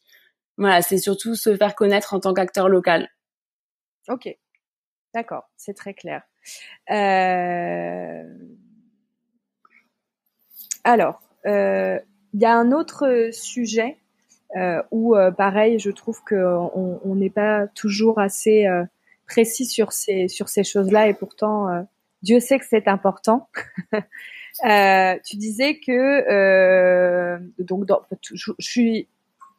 [0.57, 3.09] Voilà, c'est surtout se faire connaître en tant qu'acteur local.
[4.09, 4.29] Ok,
[5.15, 6.23] d'accord, c'est très clair.
[10.85, 11.99] Alors, euh,
[12.35, 13.97] il y a un autre euh, sujet
[14.57, 18.85] euh, où, euh, pareil, je trouve qu'on on n'est pas toujours assez euh,
[19.27, 21.87] précis sur ces sur ces choses-là, et pourtant,
[22.23, 23.49] Dieu sait que c'est important.
[24.63, 29.09] tu disais que donc, dans, je, suis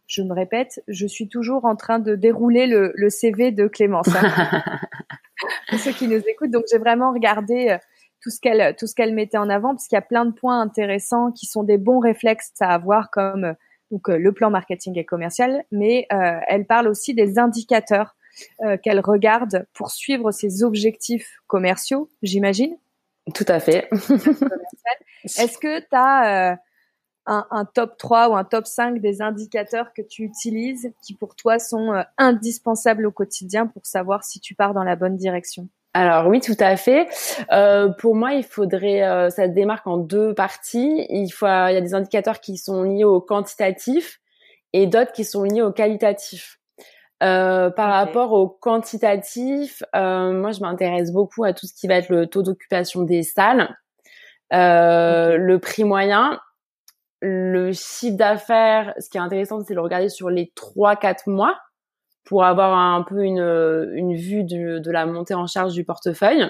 [0.07, 4.09] je me répète, je suis toujours en train de dérouler le, le CV de Clémence.
[4.15, 4.63] Hein.
[5.69, 7.77] Pour ceux qui nous écoutent, donc j'ai vraiment regardé
[8.25, 10.31] tout ce qu'elle tout ce qu'elle mettait en avant parce qu'il y a plein de
[10.31, 13.53] points intéressants qui sont des bons réflexes à avoir comme euh,
[13.91, 18.15] donc euh, le plan marketing et commercial mais euh, elle parle aussi des indicateurs
[18.83, 22.75] qu'elle regarde pour suivre ses objectifs commerciaux j'imagine.
[23.33, 23.87] Tout à fait.
[25.23, 26.57] Est-ce que tu as
[27.25, 31.37] un, un, top 3 ou un top 5 des indicateurs que tu utilises qui pour
[31.37, 35.69] toi sont indispensables au quotidien pour savoir si tu pars dans la bonne direction?
[35.95, 37.07] Alors oui, tout à fait.
[37.53, 41.05] Euh, pour moi, il faudrait, euh, ça se démarque en deux parties.
[41.09, 44.19] Il faut, il y a des indicateurs qui sont liés au quantitatif
[44.73, 46.59] et d'autres qui sont liés au qualitatif.
[47.23, 51.95] Euh, par rapport au quantitatif, euh, moi, je m'intéresse beaucoup à tout ce qui va
[51.95, 53.73] être le taux d'occupation des salles,
[54.51, 56.41] euh, le prix moyen,
[57.21, 58.93] le chiffre d'affaires.
[58.99, 61.57] Ce qui est intéressant, c'est de le regarder sur les trois, quatre mois
[62.25, 63.39] pour avoir un peu une,
[63.93, 66.49] une vue de, de la montée en charge du portefeuille.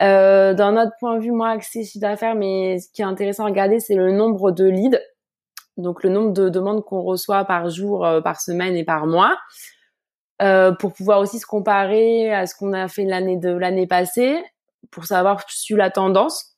[0.00, 3.44] Euh, D'un autre point de vue, moi, accès chiffre d'affaires, mais ce qui est intéressant
[3.44, 4.98] à regarder, c'est le nombre de leads,
[5.76, 9.36] donc le nombre de demandes qu'on reçoit par jour, euh, par semaine et par mois,
[10.40, 14.42] euh, pour pouvoir aussi se comparer à ce qu'on a fait l'année de l'année passée,
[14.90, 16.56] pour savoir sur la tendance.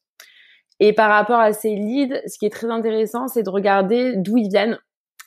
[0.80, 4.38] Et par rapport à ces leads, ce qui est très intéressant, c'est de regarder d'où
[4.38, 4.78] ils viennent.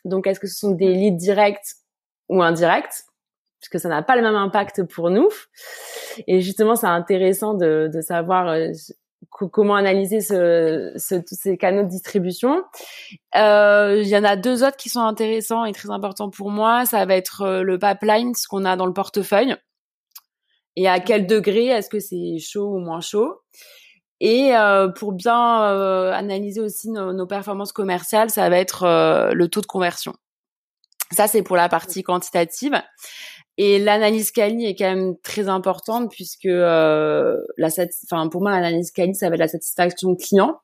[0.04, 1.76] Donc, est-ce que ce sont des leads directs
[2.30, 3.06] ou indirect,
[3.60, 5.30] puisque ça n'a pas le même impact pour nous.
[6.28, 8.72] Et justement, c'est intéressant de, de savoir euh,
[9.30, 12.64] comment analyser ce, ce, tous ces canaux de distribution.
[13.36, 16.86] Euh, il y en a deux autres qui sont intéressants et très importants pour moi.
[16.86, 19.56] Ça va être euh, le pipeline, ce qu'on a dans le portefeuille.
[20.76, 23.42] Et à quel degré est-ce que c'est chaud ou moins chaud?
[24.20, 28.86] Et euh, pour bien euh, analyser aussi nos, nos, performances commerciales, ça va être
[29.34, 30.14] le taux de conversion.
[31.12, 32.82] Ça, c'est pour la partie quantitative.
[33.58, 37.70] Et l'analyse quali est quand même très importante puisque euh, la
[38.04, 40.60] enfin pour moi l'analyse quali ça va être la satisfaction client.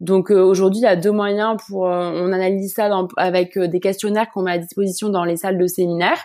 [0.00, 3.68] Donc euh, aujourd'hui il y a deux moyens pour euh, on analyse ça avec euh,
[3.68, 6.18] des questionnaires qu'on met à disposition dans les salles de séminaire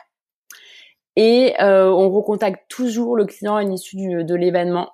[1.17, 4.91] et on recontacte toujours le client à l'issue de l'événement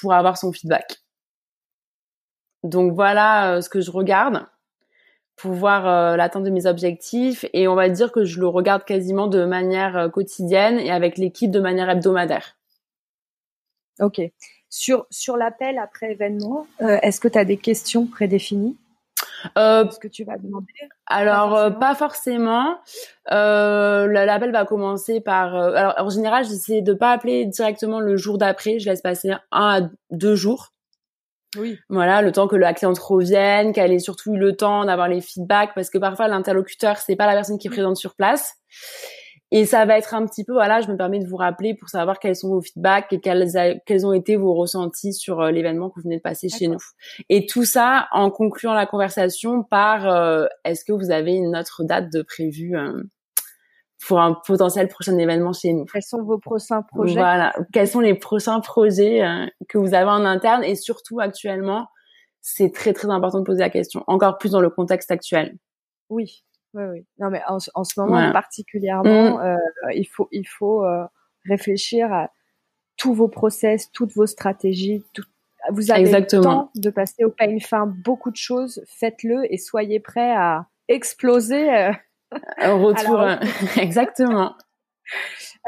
[0.00, 0.98] pour avoir son feedback.
[2.62, 4.46] Donc voilà ce que je regarde
[5.40, 8.84] pour voir euh, l'atteinte de mes objectifs et on va dire que je le regarde
[8.84, 12.56] quasiment de manière euh, quotidienne et avec l'équipe de manière hebdomadaire.
[14.00, 14.20] Ok.
[14.68, 18.76] Sur, sur l'appel après événement, euh, est-ce que tu as des questions prédéfinies?
[19.56, 20.66] Euh, ce que tu vas demander?
[21.06, 22.78] Alors pas forcément.
[23.32, 25.54] Euh, L'appel va commencer par.
[25.54, 28.78] alors en général, j'essaie de pas appeler directement le jour d'après.
[28.78, 30.72] Je laisse passer un à deux jours
[31.56, 31.78] Oui.
[31.88, 35.20] Voilà, le temps que la cliente revienne, qu'elle ait surtout eu le temps d'avoir les
[35.20, 38.54] feedbacks, parce que parfois l'interlocuteur c'est pas la personne qui est présente sur place.
[39.52, 41.88] Et ça va être un petit peu, voilà, je me permets de vous rappeler pour
[41.88, 43.50] savoir quels sont vos feedbacks et quels,
[43.84, 46.78] quels ont été vos ressentis sur euh, l'événement que vous venez de passer chez nous.
[47.28, 51.82] Et tout ça en concluant la conversation par euh, est-ce que vous avez une autre
[51.82, 53.02] date de prévue euh,
[54.06, 57.14] pour un potentiel prochain événement chez nous Quels sont vos prochains projets?
[57.14, 59.22] Voilà, quels sont les prochains projets
[59.68, 60.64] que vous avez en interne?
[60.64, 61.88] Et surtout actuellement,
[62.40, 65.56] c'est très très important de poser la question, encore plus dans le contexte actuel.
[66.08, 67.06] Oui, oui, oui.
[67.18, 69.40] Non, mais en, en ce moment particulièrement, mmh.
[69.40, 69.56] euh,
[69.94, 71.04] il faut, il faut euh,
[71.48, 72.30] réfléchir à
[72.96, 75.04] tous vos process, toutes vos stratégies.
[75.14, 75.24] Tout...
[75.70, 78.82] Vous avez le temps de passer au pain fin beaucoup de choses.
[78.86, 81.90] Faites-le et soyez prêts à exploser.
[82.66, 83.24] Au retour,
[83.80, 84.54] exactement.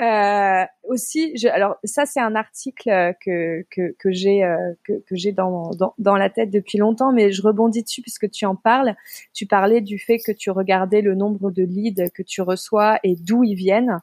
[0.00, 4.94] Euh, aussi, je, alors ça c'est un article euh, que que, que j'ai euh, que,
[5.06, 8.46] que j'ai dans, dans, dans la tête depuis longtemps, mais je rebondis dessus puisque tu
[8.46, 8.94] en parles.
[9.34, 13.16] Tu parlais du fait que tu regardais le nombre de leads que tu reçois et
[13.16, 13.98] d'où ils viennent.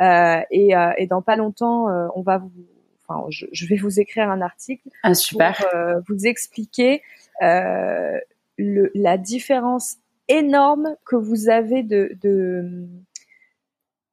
[0.00, 2.50] Euh, et, euh, et dans pas longtemps, on va vous,
[3.06, 5.56] enfin, je, je, vais vous écrire un article ah, super.
[6.06, 7.02] pour vous expliquer
[7.40, 12.88] le, la différence énorme que vous avez de, de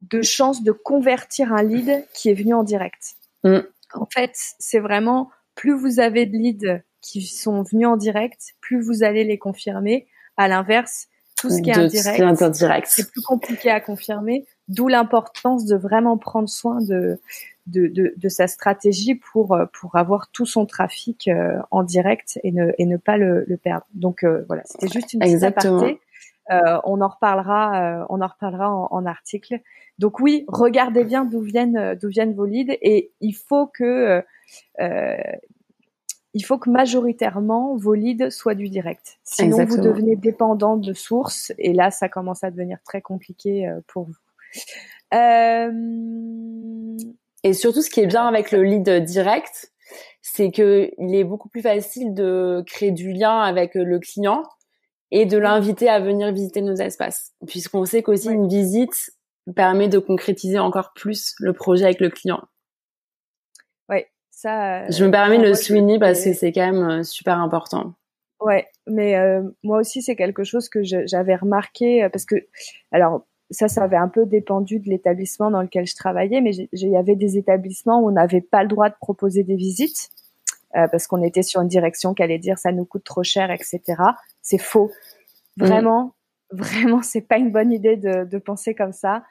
[0.09, 3.15] de chances de convertir un lead qui est venu en direct.
[3.43, 3.59] Mm.
[3.93, 8.81] En fait, c'est vraiment plus vous avez de leads qui sont venus en direct, plus
[8.81, 10.07] vous allez les confirmer.
[10.37, 11.77] À l'inverse, tout ce qui est
[12.21, 14.45] indirect, c'est plus compliqué à confirmer.
[14.67, 17.19] D'où l'importance de vraiment prendre soin de,
[17.67, 22.71] de, de, sa stratégie pour, pour avoir tout son trafic euh, en direct et ne,
[22.77, 23.85] et ne pas le, perdre.
[23.93, 25.99] Donc euh, voilà, c'était juste une petite aparté.
[26.51, 29.59] Euh, on en reparlera, euh, on en reparlera en, article.
[29.97, 34.23] Donc oui, regardez bien d'où viennent euh, d'où viennent vos leads et il faut que
[36.37, 39.17] il faut que majoritairement vos leads soient du direct.
[39.23, 44.03] Sinon vous devenez dépendant de sources et là ça commence à devenir très compliqué pour
[44.03, 44.13] vous.
[47.43, 49.71] Et surtout, ce qui est bien avec le lead direct,
[50.21, 54.43] c'est que il est beaucoup plus facile de créer du lien avec le client
[55.15, 59.11] et de l'inviter à venir visiter nos espaces, puisqu'on sait qu'aussi une visite
[59.55, 62.43] permet de concrétiser encore plus le projet avec le client.
[63.87, 64.89] Ouais, ça.
[64.89, 67.93] Je me permets de le souligner parce que c'est quand même euh, super important.
[68.41, 72.35] Ouais, mais euh, moi aussi c'est quelque chose que j'avais remarqué euh, parce que
[72.91, 76.89] alors ça, ça avait un peu dépendu de l'établissement dans lequel je travaillais, mais il
[76.89, 80.09] y avait des établissements où on n'avait pas le droit de proposer des visites.
[80.75, 83.49] Euh, parce qu'on était sur une direction qui allait dire ça nous coûte trop cher,
[83.49, 83.81] etc.
[84.41, 84.91] C'est faux.
[85.57, 85.65] Mm.
[85.65, 86.15] Vraiment,
[86.51, 89.23] vraiment, c'est pas une bonne idée de, de penser comme ça,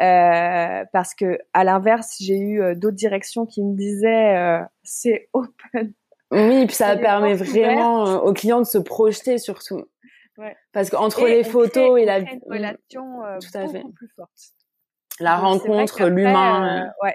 [0.00, 5.28] euh, parce que à l'inverse, j'ai eu euh, d'autres directions qui me disaient euh, c'est
[5.32, 5.92] open.
[6.30, 9.84] Oui, puis ça permet vraiment euh, aux clients de se projeter surtout.
[10.36, 10.54] Ouais.
[10.72, 13.84] Parce qu'entre les photos et la une relation tout à beaucoup fait.
[13.94, 14.30] plus forte.
[15.20, 16.92] La rencontre, l'humain.
[17.02, 17.14] ouais,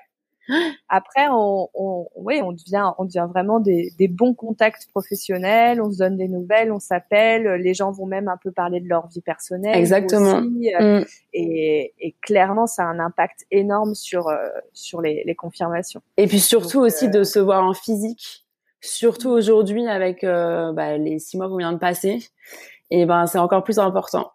[0.90, 5.82] après, on, on, oui, on devient, on devient vraiment des, des, bons contacts professionnels.
[5.82, 7.44] On se donne des nouvelles, on s'appelle.
[7.62, 9.78] Les gens vont même un peu parler de leur vie personnelle.
[9.78, 10.42] Exactement.
[10.42, 11.06] Mm.
[11.34, 14.38] Et, et, clairement, ça a un impact énorme sur euh,
[14.74, 16.02] sur les, les, confirmations.
[16.18, 18.46] Et puis surtout aussi de euh, se voir en physique.
[18.82, 22.28] Surtout aujourd'hui avec euh, bah, les six mois qu'on vient de passer.
[22.92, 24.32] Et ben, c'est encore plus important.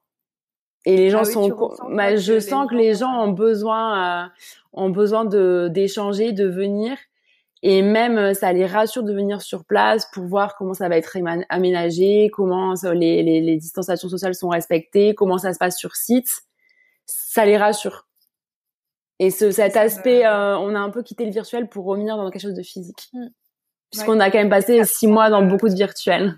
[0.84, 4.28] Et les gens ah sont, bah, je sens que les gens ont besoin, euh,
[4.72, 6.96] ont besoin de d'échanger, de venir,
[7.62, 10.96] et même euh, ça les rassure de venir sur place pour voir comment ça va
[10.96, 11.16] être
[11.48, 16.28] aménagé, comment les, les, les distanciations sociales sont respectées, comment ça se passe sur site.
[17.06, 18.06] Ça les rassure.
[19.18, 22.30] Et ce, cet aspect, euh, on a un peu quitté le virtuel pour revenir dans
[22.30, 23.26] quelque chose de physique, mmh.
[23.90, 26.36] puisqu'on a quand même passé six mois dans beaucoup de virtuel.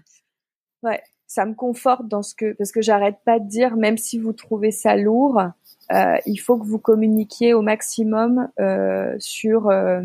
[0.83, 4.19] Ouais, ça me conforte dans ce que parce que j'arrête pas de dire même si
[4.19, 5.41] vous trouvez ça lourd,
[5.93, 10.03] euh, il faut que vous communiquiez au maximum euh, sur euh,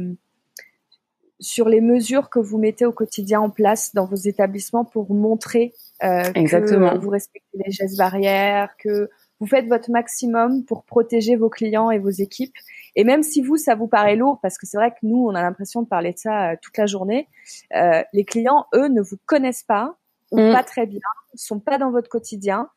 [1.40, 5.74] sur les mesures que vous mettez au quotidien en place dans vos établissements pour montrer
[6.00, 9.10] que vous respectez les gestes barrières, que
[9.40, 12.54] vous faites votre maximum pour protéger vos clients et vos équipes.
[12.96, 15.34] Et même si vous, ça vous paraît lourd, parce que c'est vrai que nous, on
[15.34, 17.28] a l'impression de parler de ça toute la journée,
[18.14, 19.98] les clients, eux, ne vous connaissent pas,
[20.36, 20.54] ou mm.
[20.54, 21.00] pas très bien,
[21.36, 22.69] sont pas dans votre quotidien.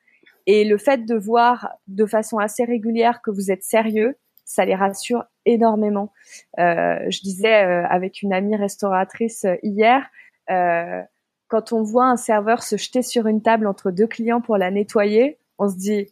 [0.47, 4.75] Et le fait de voir de façon assez régulière que vous êtes sérieux, ça les
[4.75, 6.13] rassure énormément.
[6.59, 10.07] Euh, je disais euh, avec une amie restauratrice euh, hier,
[10.51, 11.03] euh,
[11.49, 14.71] quand on voit un serveur se jeter sur une table entre deux clients pour la
[14.71, 16.07] nettoyer, on se dit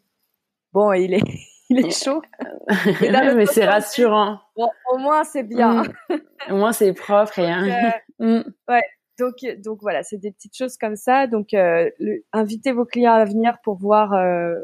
[0.75, 1.23] bon, il est
[1.71, 2.23] il est chaud.
[3.01, 4.41] mais c'est rassurant.
[4.55, 5.85] Bon, au moins c'est bien.
[6.11, 6.15] Mm.
[6.51, 7.51] Au moins c'est propre et.
[7.51, 7.95] Hein.
[8.19, 8.43] mm.
[8.69, 8.83] Ouais
[9.19, 11.27] donc, donc voilà, c'est des petites choses comme ça.
[11.27, 11.91] Donc, euh,
[12.33, 14.55] invitez vos clients à venir pour voir euh,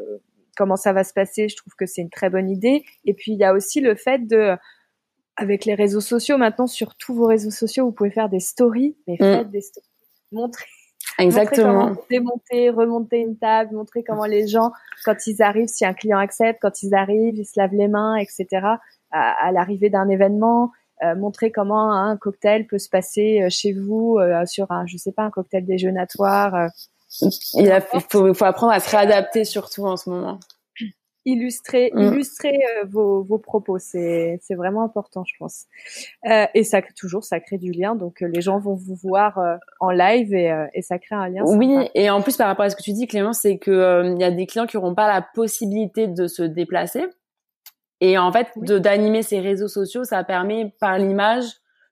[0.57, 1.49] comment ça va se passer.
[1.49, 2.85] Je trouve que c'est une très bonne idée.
[3.05, 4.57] Et puis, il y a aussi le fait de,
[5.37, 8.97] avec les réseaux sociaux, maintenant, sur tous vos réseaux sociaux, vous pouvez faire des stories,
[9.07, 9.19] mais mm.
[9.19, 9.87] faites des stories.
[10.33, 10.65] Montrez.
[11.19, 11.89] Exactement.
[11.89, 14.71] Montrer démonter, remonter une table, montrer comment les gens,
[15.05, 18.17] quand ils arrivent, si un client accepte, quand ils arrivent, ils se lavent les mains,
[18.17, 18.47] etc.
[19.11, 20.67] À, à l'arrivée d'un événement, euh,
[21.17, 25.13] montrer comment un cocktail peut se passer euh, chez vous euh, sur un, je sais
[25.13, 26.69] pas, un cocktail déjeunatoire.
[27.55, 30.39] il, a, faut, faut, apprendre à se réadapter surtout en ce moment.
[31.25, 32.03] Illustrer, mm.
[32.03, 35.67] illustrer vos, vos propos, c'est c'est vraiment important, je pense.
[36.29, 37.95] Euh, et ça toujours, ça crée du lien.
[37.95, 39.41] Donc les gens vont vous voir
[39.79, 41.45] en live et, et ça crée un lien.
[41.47, 44.21] Oui, et en plus par rapport à ce que tu dis, Clément, c'est que il
[44.21, 47.07] y a des clients qui n'auront pas la possibilité de se déplacer.
[48.05, 51.45] Et en fait, de d'animer ces réseaux sociaux, ça permet par l'image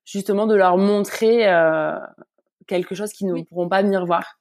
[0.05, 1.97] justement de leur montrer euh,
[2.67, 4.41] quelque chose qu'ils ne pourront pas venir voir.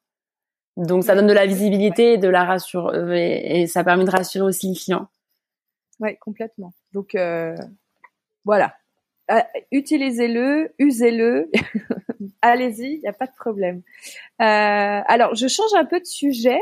[0.78, 4.10] Donc ça donne de la visibilité et de la rassure euh, et, ça permet de
[4.10, 5.10] rassurer aussi les clients.
[6.00, 6.74] Ouais, complètement.
[6.92, 7.56] Donc euh,
[8.46, 8.74] voilà,
[9.30, 11.52] euh, utilisez-le, usez-le,
[12.42, 13.84] allez-y, il n'y a pas de problème.
[14.40, 16.60] Alors je change un peu de sujet.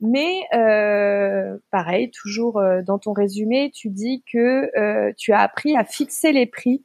[0.00, 5.76] Mais euh, pareil, toujours euh, dans ton résumé, tu dis que euh, tu as appris
[5.76, 6.84] à fixer les prix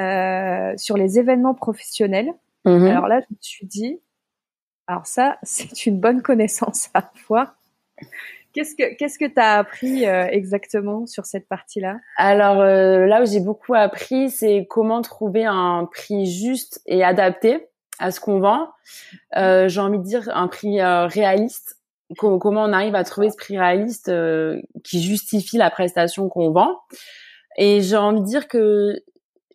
[0.00, 2.32] euh, sur les événements professionnels.
[2.64, 2.86] Mhm.
[2.86, 4.00] Alors là, je me suis dit,
[4.86, 7.56] alors ça, c'est une bonne connaissance à avoir.
[8.54, 11.98] Qu'est-ce que qu'est-ce que tu as appris euh, exactement sur cette partie-là?
[12.16, 17.66] Alors euh, là où j'ai beaucoup appris, c'est comment trouver un prix juste et adapté
[17.98, 18.68] à ce qu'on vend.
[19.34, 21.81] j'ai envie de dire un prix réaliste
[22.18, 26.78] comment on arrive à trouver ce prix réaliste euh, qui justifie la prestation qu'on vend.
[27.56, 28.94] Et j'ai envie de dire que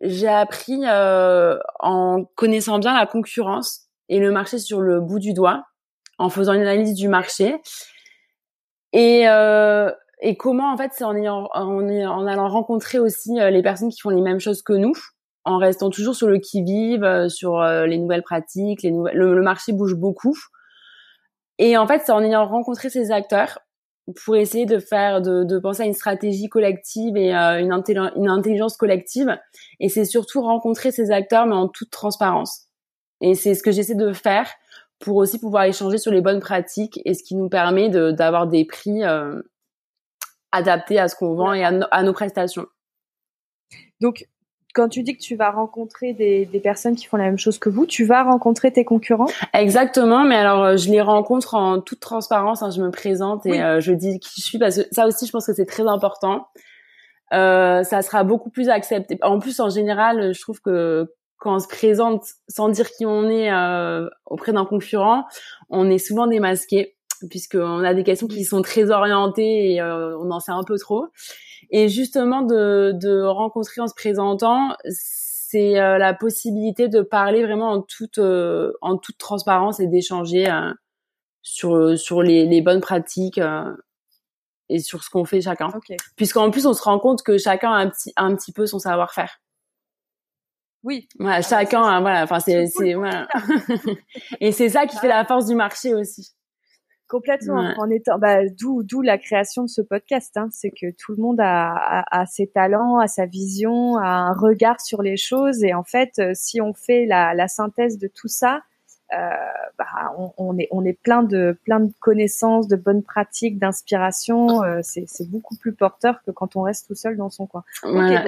[0.02, 5.34] j'ai appris euh, en connaissant bien la concurrence et le marché sur le bout du
[5.34, 5.64] doigt,
[6.18, 7.56] en faisant une analyse du marché.
[8.94, 9.92] Et, euh,
[10.40, 14.62] comment en fait c'est en, allant rencontrer aussi les personnes qui font les mêmes choses
[14.62, 14.94] que nous,
[15.44, 19.96] en restant toujours sur le qui-vive, sur les nouvelles pratiques, les nouvelles, le marché bouge
[19.96, 20.36] beaucoup.
[21.60, 23.60] Et en fait, c'est en ayant rencontré ces acteurs
[24.24, 27.74] pour essayer de faire, de, de penser à une stratégie collective et euh, une,
[28.16, 29.38] une intelligence collective.
[29.80, 32.68] Et c'est surtout rencontrer ces acteurs, mais en toute transparence.
[33.22, 34.50] Et c'est ce que j'essaie de faire
[35.00, 38.66] pour aussi pouvoir échanger sur les bonnes pratiques et ce qui nous permet d'avoir des
[38.66, 39.42] prix euh,
[40.52, 42.66] adaptés à ce qu'on vend et à, à nos prestations.
[44.00, 44.28] Donc,
[44.78, 47.58] quand tu dis que tu vas rencontrer des, des, personnes qui font la même chose
[47.58, 49.26] que vous, tu vas rencontrer tes concurrents?
[49.54, 52.62] Exactement, mais alors euh, je les rencontre en toute transparence.
[52.62, 55.26] Hein, je me présente et euh, je dis qui je suis parce que ça aussi,
[55.26, 56.48] je pense que c'est très important.
[57.34, 59.18] Euh, ça sera beaucoup plus accepté.
[59.24, 63.28] En plus, en général, je trouve que quand on se présente sans dire qui on
[63.30, 65.26] est euh, auprès d'un concurrent,
[65.72, 66.96] on est souvent démasqué
[67.32, 71.08] puisqu'on a des questions qui sont très orientées et on en sait un peu trop.
[71.70, 77.72] Et justement, de, de rencontrer en se présentant, c'est euh, la possibilité de parler vraiment
[77.72, 80.74] en toute, euh, en toute transparence et d'échanger euh,
[81.42, 83.40] sur, sur les, les, bonnes pratiques
[84.70, 85.70] et sur ce qu'on fait chacun.
[86.16, 88.80] Puisqu'en plus, on se rend compte que chacun a un petit, un petit peu son
[88.80, 89.40] savoir-faire.
[90.84, 91.08] Oui.
[91.20, 92.24] Voilà, chacun, hein, voilà.
[92.24, 93.28] Enfin, c'est, c'est, voilà.
[94.42, 96.37] et c'est ça qui fait la force du marché aussi.
[97.10, 97.74] Complètement.
[97.78, 101.22] En étant, bah, d'où, d'où la création de ce podcast, hein, c'est que tout le
[101.22, 105.64] monde a, a, a, ses talents, a sa vision, a un regard sur les choses,
[105.64, 108.62] et en fait, euh, si on fait la, la synthèse de tout ça,
[109.14, 109.18] euh,
[109.80, 109.86] bah,
[110.18, 114.64] on, on, est, on est plein de, plein de connaissances, de bonnes pratiques, d'inspiration.
[114.64, 117.64] Euh, c'est, c'est beaucoup plus porteur que quand on reste tout seul dans son coin.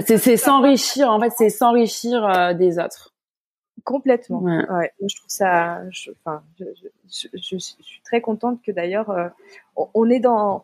[0.05, 1.09] c'est, c'est s'enrichir.
[1.09, 3.13] En fait, c'est s'enrichir euh, des autres.
[3.83, 4.41] Complètement.
[4.41, 4.91] Ouais.
[5.01, 5.81] Je trouve ça.
[5.91, 6.65] Je, enfin, je,
[7.07, 9.27] je, je, suis très contente que d'ailleurs, euh,
[9.93, 10.63] on est dans.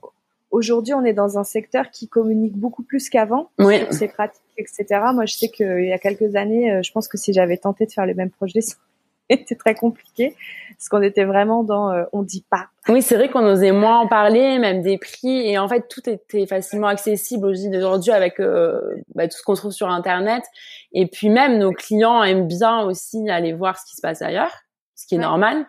[0.51, 3.79] Aujourd'hui, on est dans un secteur qui communique beaucoup plus qu'avant oui.
[3.79, 4.85] sur ses pratiques, etc.
[5.13, 7.85] Moi, je sais qu'il y a quelques années, euh, je pense que si j'avais tenté
[7.85, 8.59] de faire le même projet,
[9.29, 10.35] était très compliqué
[10.77, 12.67] parce qu'on était vraiment dans euh, on dit pas.
[12.87, 16.07] Oui, c'est vrai qu'on osait moins en parler, même des prix et en fait tout
[16.09, 18.79] était facilement accessible aujourd'hui avec euh,
[19.15, 20.43] bah, tout ce qu'on trouve sur internet
[20.91, 24.53] et puis même nos clients aiment bien aussi aller voir ce qui se passe ailleurs,
[24.95, 25.65] ce qui est normal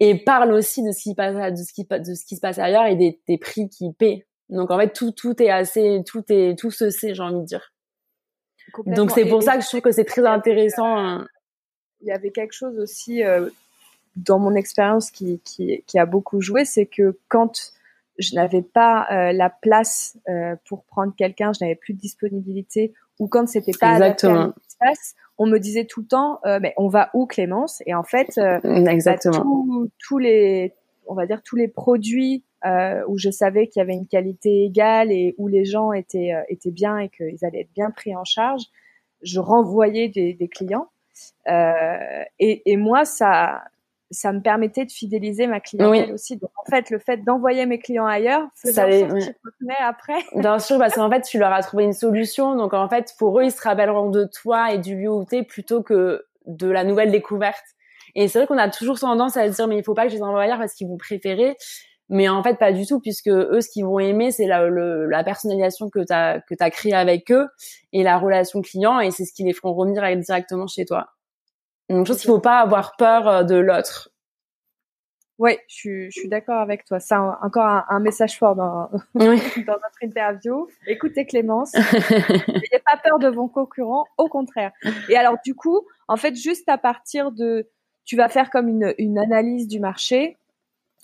[0.00, 2.58] et parlent aussi de ce qui passe de ce qui de ce qui se passe
[2.58, 4.26] ailleurs et des, des prix qui paient.
[4.48, 7.46] Donc en fait tout tout est assez tout est tout se sait, j'ai envie de
[7.46, 7.72] dire.
[8.86, 10.96] Donc c'est pour ça que je trouve que c'est très intéressant.
[10.96, 11.26] Hein
[12.02, 13.48] il y avait quelque chose aussi euh,
[14.16, 17.72] dans mon expérience qui, qui, qui, a beaucoup joué, c'est que quand
[18.18, 22.92] je n'avais pas euh, la place euh, pour prendre quelqu'un, je n'avais plus de disponibilité,
[23.18, 24.40] ou quand c'était pas Exactement.
[24.40, 24.92] adapté à
[25.40, 27.82] on me disait tout le temps, euh, mais on va où Clémence?
[27.86, 29.64] Et en fait, euh, exactement.
[29.66, 30.74] Bah, tous les,
[31.06, 34.64] on va dire tous les produits euh, où je savais qu'il y avait une qualité
[34.64, 38.24] égale et où les gens étaient étaient bien et qu'ils allaient être bien pris en
[38.24, 38.64] charge,
[39.22, 40.90] je renvoyais des, des clients.
[41.48, 43.62] Euh, et, et, moi, ça
[44.12, 46.36] ça me permettait de fidéliser ma clientèle aussi.
[46.36, 49.22] Donc en fait, le fait d'envoyer mes clients ailleurs, ça les oui.
[49.78, 50.18] après.
[50.34, 52.56] Bien sûr, parce qu'en fait, tu leur as trouvé une solution.
[52.56, 55.44] Donc en fait, pour eux, ils se rappelleront de toi et du lieu où t'es
[55.44, 57.64] plutôt que de la nouvelle découverte.
[58.16, 60.10] Et c'est vrai qu'on a toujours tendance à se dire mais il faut pas que
[60.10, 61.56] je les envoie ailleurs parce qu'ils vont préférer.
[62.10, 65.24] Mais en fait, pas du tout, puisque eux, ce qu'ils vont aimer, c'est la, la
[65.24, 67.46] personnalisation que tu as, que as créée avec eux
[67.92, 71.06] et la relation client, et c'est ce qui les feront revenir directement chez toi.
[71.88, 74.10] Donc, je pense qu'il faut pas avoir peur euh, de l'autre.
[75.38, 76.98] Oui, je suis, je suis d'accord avec toi.
[77.00, 80.68] C'est encore un, un, message fort dans, dans notre interview.
[80.86, 81.72] Écoutez Clémence,
[82.10, 84.72] n'ayez pas peur de vos concurrents, au contraire.
[85.08, 87.70] Et alors du coup, en fait, juste à partir de,
[88.04, 90.36] tu vas faire comme une, une analyse du marché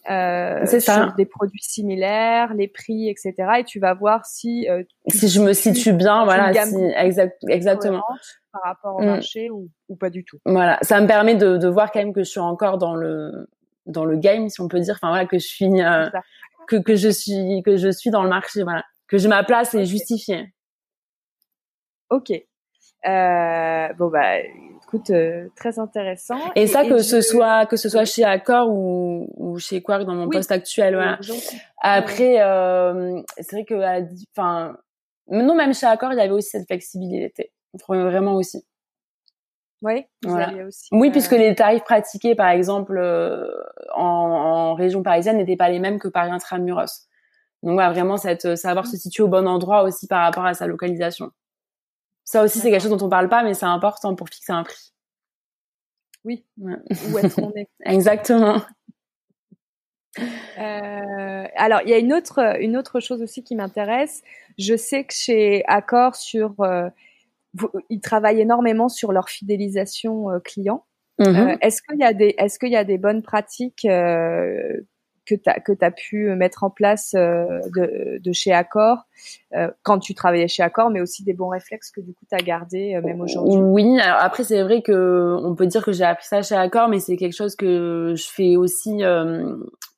[0.09, 1.13] euh, c'est ça.
[1.17, 3.35] Des produits similaires, les prix, etc.
[3.59, 8.05] Et tu vas voir si euh, si je me situe bien, voilà, si, exact, exactement
[8.53, 9.07] par rapport au mm.
[9.07, 10.39] marché ou, ou, pas du tout.
[10.47, 13.49] Voilà, ça me permet de, de, voir quand même que je suis encore dans le
[13.87, 14.95] dans le game, si on peut dire.
[14.97, 16.09] Enfin voilà, que je suis euh,
[16.69, 19.75] que que je suis que je suis dans le marché, voilà, que j'ai ma place
[19.75, 20.53] et justifiée.
[22.11, 22.31] Ok.
[23.05, 24.39] Bon bah
[24.87, 26.39] écoute euh, très intéressant.
[26.55, 30.15] Et, ça que ce soit que ce soit chez Accor ou, ou chez Quark dans
[30.15, 31.19] mon poste actuel voilà.
[31.81, 33.75] après euh, c'est vrai que
[34.37, 34.77] enfin
[35.29, 37.53] non même chez Accor il y avait aussi cette flexibilité.
[37.89, 38.65] Vraiment aussi.
[39.83, 40.67] Oui voilà.
[40.67, 42.99] aussi, oui puisque les tarifs pratiqués par exemple
[43.95, 47.09] en, en, région parisienne n'étaient pas les mêmes que Paris intramuros.
[47.63, 48.91] Donc voilà, vraiment cette savoir mmh.
[48.91, 51.33] se situer au bon endroit aussi par rapport à sa localisation
[52.27, 54.65] ça aussi, c'est quelque chose dont on parle pas, mais c'est important pour fixer un
[54.65, 54.93] prix.
[56.25, 56.45] Oui.
[56.59, 57.69] Où est-ce qu'on est?
[57.85, 58.61] Exactement.
[60.19, 64.23] Euh, alors, il y a une autre, une autre chose aussi qui m'intéresse.
[64.59, 66.89] Je sais que chez Accor, sur, euh,
[67.91, 70.85] ils travaillent énormément sur leur fidélisation euh, client.
[71.21, 71.59] Mm-hmm.
[71.63, 73.87] est-ce qu'il y a des, est-ce qu'il y a des bonnes pratiques
[75.27, 78.99] que tu as, as pu mettre en place euh, de, de, chez Accor
[79.55, 82.35] euh, quand tu travaillais chez Accor, mais aussi des bons réflexes que du coup tu
[82.35, 83.57] as gardé euh, même aujourd'hui.
[83.57, 87.01] Oui, après c'est vrai que on peut dire que j'ai appris ça chez Accor, mais
[87.01, 89.03] c'est quelque chose que je fais aussi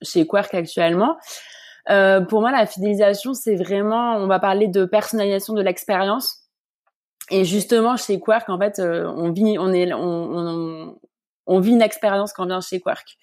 [0.02, 1.16] chez Quark actuellement.
[1.86, 6.44] pour moi, la fidélisation, c'est vraiment, on va parler de personnalisation de l'expérience.
[7.30, 10.98] Et justement, chez Quark, en fait, on vit, on est, on, on,
[11.46, 13.18] on vit une expérience quand on vient chez Quark.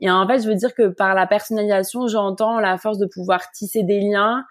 [0.00, 3.50] Et en fait, je veux dire que par la personnalisation, j'entends la force de pouvoir
[3.50, 4.44] tisser des liens,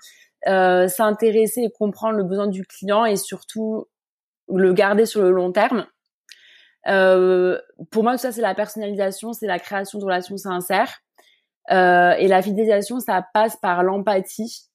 [0.48, 3.86] euh, s'intéresser et comprendre le besoin du client et surtout
[4.54, 5.86] le garder sur le long terme.
[6.88, 7.60] Euh,
[7.92, 11.00] pour moi, tout ça, c'est la personnalisation, c'est la création de relations sincères.
[11.72, 14.68] Euh, et la fidélisation, ça passe par l'empathie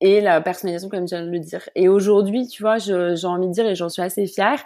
[0.00, 1.68] et la personnalisation, comme je viens de le dire.
[1.74, 4.64] Et aujourd'hui, tu vois, j'ai envie de dire, et j'en suis assez fière,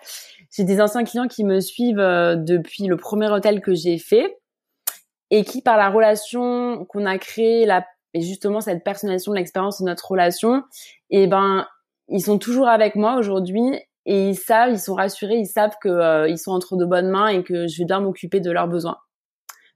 [0.51, 4.39] j'ai des anciens clients qui me suivent euh, depuis le premier hôtel que j'ai fait
[5.31, 9.81] et qui, par la relation qu'on a créée, la, et justement cette personnalisation de l'expérience
[9.81, 10.63] de notre relation,
[11.11, 11.67] et eh ben,
[12.09, 15.89] ils sont toujours avec moi aujourd'hui et ils savent, ils sont rassurés, ils savent que
[15.89, 18.69] euh, ils sont entre de bonnes mains et que je vais bien m'occuper de leurs
[18.69, 18.97] besoins.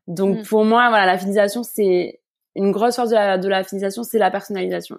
[0.06, 0.42] Donc mm.
[0.44, 2.20] pour moi, voilà, la fidélisation, c'est
[2.54, 4.96] une grosse force de la, de la fidélisation, c'est la personnalisation.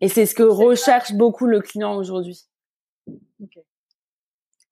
[0.00, 2.46] Et c'est ce que recherche beaucoup le client aujourd'hui.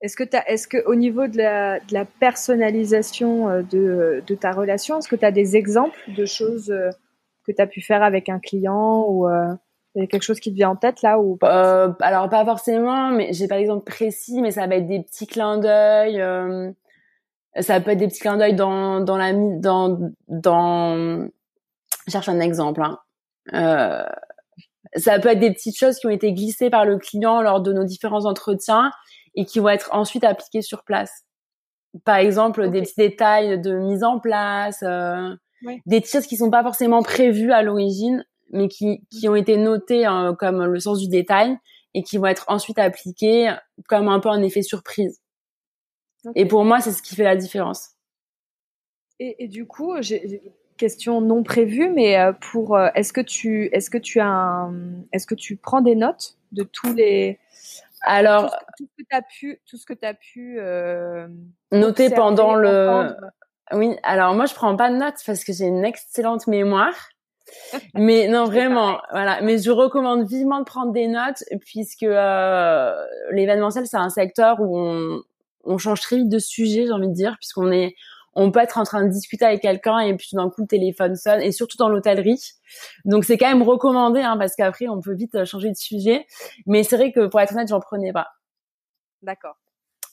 [0.01, 4.35] Est-ce que as, est-ce que au niveau de la, de la personnalisation euh, de, de
[4.35, 6.91] ta relation, est-ce que tu as des exemples de choses euh,
[7.45, 9.55] que tu as pu faire avec un client ou euh,
[10.07, 13.49] quelque chose qui te vient en tête là ou euh, Alors pas forcément, mais j'ai
[13.49, 16.21] pas d'exemple précis, mais ça va être des petits clins d'œil.
[16.21, 16.71] Euh,
[17.59, 21.29] ça peut être des petits clins d'œil dans dans la dans dans.
[22.07, 22.83] Je cherche un exemple.
[22.83, 22.99] Hein.
[23.55, 24.05] Euh,
[24.97, 27.73] ça peut être des petites choses qui ont été glissées par le client lors de
[27.73, 28.91] nos différents entretiens
[29.39, 31.22] et qui vont être ensuite appliqués sur place.
[32.05, 35.32] Par exemple, des petits détails de mise en place, euh,
[35.86, 40.05] des choses qui sont pas forcément prévues à l'origine, mais qui, qui ont été notées
[40.07, 41.57] hein, comme le sens du détail
[41.95, 43.55] et qui vont être ensuite appliqués
[43.89, 45.20] comme un peu un effet surprise.
[46.34, 47.91] Et pour moi, c'est ce qui fait la différence.
[49.20, 53.68] Et, et du coup, j'ai question non prévue, mais euh, pour euh, est-ce que tu
[53.72, 54.68] est-ce que tu as
[55.12, 57.39] est-ce que tu prends des notes de tous les
[58.03, 61.29] alors, tout ce que tu as pu, tout ce que as pu euh,
[61.73, 63.15] noter pendant le.
[63.73, 67.11] Oui, alors moi je prends pas de notes parce que j'ai une excellente mémoire.
[67.95, 69.41] Mais non, vraiment, voilà.
[69.43, 72.93] Mais je recommande vivement de prendre des notes puisque euh,
[73.31, 75.23] l'événementiel, c'est un secteur où on,
[75.65, 77.95] on change très vite de sujet, j'ai envie de dire, puisqu'on est,
[78.35, 81.16] on peut être en train de discuter avec quelqu'un et puis d'un coup le téléphone
[81.16, 82.41] sonne et surtout dans l'hôtellerie.
[83.05, 86.26] Donc c'est quand même recommandé hein, parce qu'après on peut vite changer de sujet.
[86.66, 88.29] Mais c'est vrai que pour être honnête, j'en prenais pas.
[89.22, 89.57] D'accord.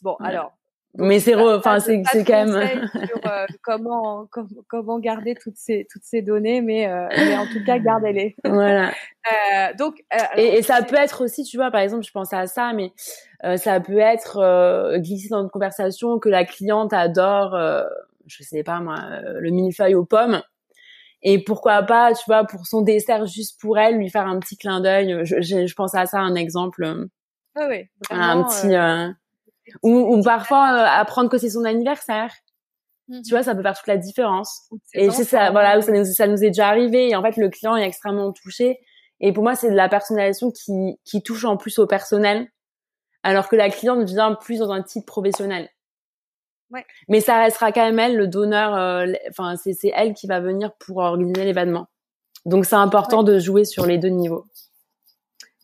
[0.02, 0.54] Bon, alors
[0.98, 4.28] mais c'est enfin c'est c'est quand même sur, euh, comment,
[4.68, 8.92] comment garder toutes ces toutes ces données mais euh, mais en tout cas gardez-les voilà.
[9.52, 12.36] Euh, donc euh, et, et, ça peut être aussi tu vois par exemple je pensais
[12.36, 12.94] à ça mais
[13.58, 17.58] ça peut être glissé dans une conversation que la cliente adore
[18.28, 20.44] je sais pas moi le millefeuille aux pommes.
[21.24, 24.58] Et pourquoi pas tu vois pour son dessert juste pour elle lui faire un petit
[24.58, 25.18] clin d'œil.
[25.24, 26.86] Je, je, je pense à ça un exemple.
[27.56, 28.76] Oui, oui, un petit
[29.84, 32.34] ou, ou parfois euh, apprendre que c'est son anniversaire.
[33.08, 34.68] Tu vois, ça peut faire toute la différence.
[34.94, 37.10] Et c'est ça, voilà, ça nous, ça nous est déjà arrivé.
[37.10, 38.80] Et en fait, le client est extrêmement touché.
[39.20, 42.48] Et pour moi, c'est de la personnalisation qui, qui touche en plus au personnel,
[43.22, 45.70] alors que la cliente vient plus dans un titre professionnel.
[46.72, 46.84] Ouais.
[47.08, 48.76] Mais ça restera quand même elle le donneur.
[48.76, 51.88] Euh, enfin, c'est c'est elle qui va venir pour organiser l'événement.
[52.46, 54.46] Donc c'est important de jouer sur les deux niveaux.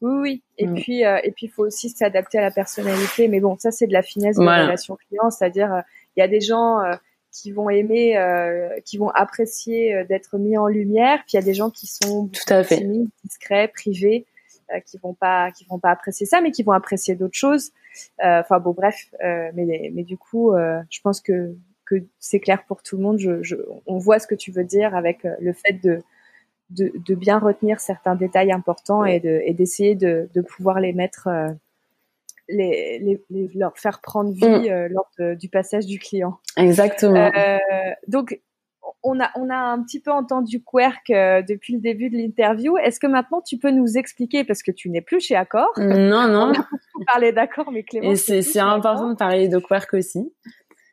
[0.02, 0.44] Oui, oui.
[0.58, 0.76] Et mm.
[0.76, 3.28] puis, euh, et puis, il faut aussi s'adapter à la personnalité.
[3.28, 5.30] Mais bon, ça, c'est de la finesse de la relation client.
[5.30, 5.82] C'est-à-dire, euh,
[6.16, 6.96] il y a des gens euh,
[7.32, 8.20] qui vont aimer,
[8.84, 11.20] qui vont apprécier d'être mis en lumière.
[11.20, 14.26] Puis il y a des gens qui sont tout à fait timides, discrets, privés,
[14.86, 17.72] qui vont pas, qui vont pas apprécier ça, mais qui vont apprécier d'autres choses.
[18.22, 19.14] Enfin bon, bref.
[19.22, 20.54] mais, mais du coup,
[20.90, 23.18] je pense que que c'est clair pour tout le monde.
[23.18, 26.04] Je, je, on voit ce que tu veux dire avec le fait de
[26.72, 29.20] de, de, bien retenir certains détails importants et
[29.54, 31.50] d'essayer de, de, pouvoir les mettre, euh,
[32.50, 34.72] les, les, leur faire prendre vie mm.
[34.72, 36.38] euh, lors du passage du client.
[36.58, 37.32] Exactement.
[37.36, 37.58] Euh,
[38.08, 38.40] donc,
[39.04, 42.78] on a, on a un petit peu entendu Querc depuis le début de l'interview.
[42.78, 45.72] Est-ce que maintenant tu peux nous expliquer, parce que tu n'es plus chez Accor?
[45.78, 46.52] Non, non.
[46.56, 48.12] On a beaucoup parlé d'Accor, mais Clément.
[48.12, 50.32] Et c'est important de parler de Querc aussi.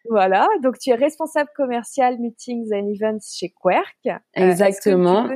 [0.09, 3.97] Voilà, donc tu es responsable commercial meetings and events chez Querc.
[4.07, 5.29] Euh, Exactement.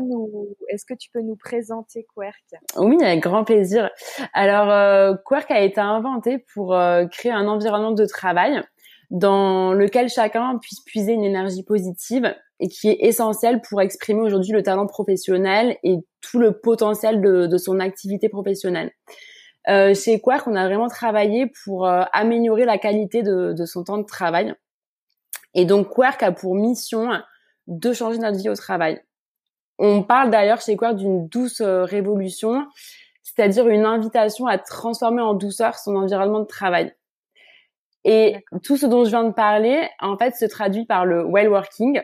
[0.69, 2.61] Est-ce que, tu peux nous présenter Querc?
[2.77, 3.91] Oui, avec grand plaisir.
[4.33, 8.63] Alors, euh, Querc a été inventé pour euh, créer un environnement de travail
[9.11, 14.53] dans lequel chacun puisse puiser une énergie positive et qui est essentielle pour exprimer aujourd'hui
[14.53, 18.91] le talent professionnel et tout le potentiel de, son activité professionnelle.
[19.69, 23.99] Euh, chez Quark, on a vraiment travaillé pour améliorer la qualité de, de, son temps
[23.99, 24.55] de travail
[25.55, 27.11] et donc Quark a pour mission
[27.67, 29.03] de changer notre vie au travail.
[29.79, 32.67] On parle d'ailleurs chez Quark d'une douce euh, révolution,
[33.23, 36.95] c'est-à-dire une invitation à transformer en douceur son environnement de travail.
[38.05, 41.49] Et tout ce dont je viens de parler, en fait, se traduit par le well
[41.49, 42.03] working,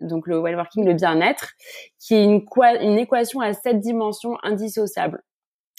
[0.00, 1.52] donc le well working, le bien-être,
[1.98, 2.44] qui est une,
[2.80, 5.22] une équation à sept dimensions indissociables.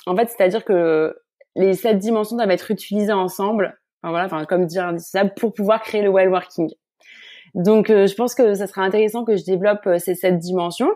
[0.06, 1.16] En fait, c'est-à-dire que
[1.56, 5.82] les sept dimensions doivent être utilisées ensemble, enfin voilà, enfin comme dire indissociable, pour pouvoir
[5.82, 6.70] créer le well working.
[7.54, 10.92] Donc, euh, je pense que ça sera intéressant que je développe euh, ces sept dimensions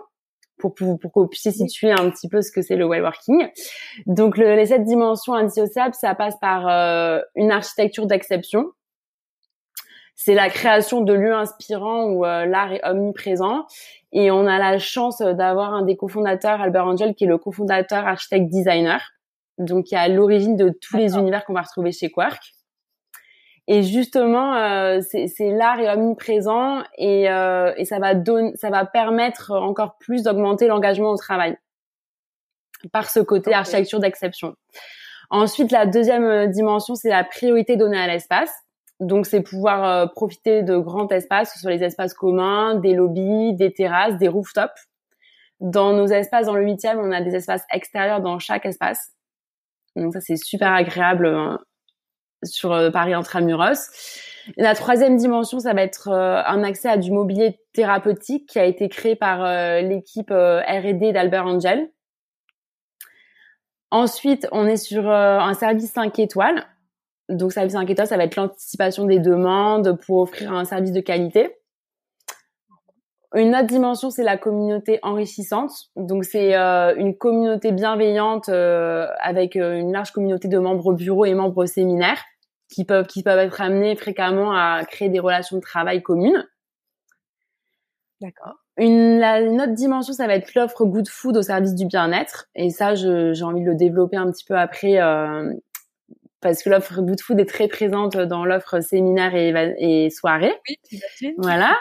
[0.57, 3.01] pour, pour, pour que vous puissiez situer un petit peu ce que c'est le well
[3.01, 3.47] working.
[4.05, 8.65] Donc, le, les sept dimensions indissociables, ça passe par euh, une architecture d'exception.
[10.15, 13.65] C'est la création de lieux inspirants où l'art est omniprésent.
[14.11, 18.07] Et on a la chance d'avoir un des cofondateurs, Albert Angel, qui est le cofondateur
[18.07, 19.01] architecte designer,
[19.57, 22.41] donc qui est à l'origine de tous les univers qu'on va retrouver chez Quark.
[23.67, 28.83] Et justement, euh, c'est l'art est omniprésent et, euh, et ça va donner, ça va
[28.83, 31.55] permettre encore plus d'augmenter l'engagement au travail
[32.91, 34.55] par ce côté architecture d'exception.
[35.29, 38.51] Ensuite, la deuxième euh, dimension, c'est la priorité donnée à l'espace.
[38.99, 42.93] Donc, c'est pouvoir euh, profiter de grands espaces, que ce soit les espaces communs, des
[42.93, 44.87] lobbies, des terrasses, des rooftops.
[45.61, 49.13] Dans nos espaces, dans le huitième, on a des espaces extérieurs dans chaque espace.
[49.95, 51.59] Donc ça, c'est super agréable hein,
[52.43, 53.89] sur euh, Paris intramuros.
[54.57, 58.89] La troisième dimension, ça va être un accès à du mobilier thérapeutique qui a été
[58.89, 59.43] créé par
[59.83, 61.91] l'équipe R&D d'Albert Angel.
[63.91, 66.65] Ensuite, on est sur un service 5 étoiles.
[67.29, 70.99] Donc, service 5 étoiles, ça va être l'anticipation des demandes pour offrir un service de
[70.99, 71.55] qualité.
[73.35, 75.71] Une autre dimension, c'est la communauté enrichissante.
[75.95, 81.57] Donc, c'est une communauté bienveillante avec une large communauté de membres au bureau et membres
[81.57, 82.19] au séminaire
[82.69, 86.47] qui peuvent qui peuvent être amenés fréquemment à créer des relations de travail communes.
[88.21, 88.55] D'accord.
[88.77, 89.21] Une,
[89.61, 92.47] autre dimension, ça va être l'offre good food au service du bien-être.
[92.55, 95.53] Et ça, j'ai envie de le développer un petit peu après, euh,
[96.41, 100.53] parce que l'offre Good Food est très présente dans l'offre séminaire et, et soirée.
[100.69, 101.77] Oui, voilà.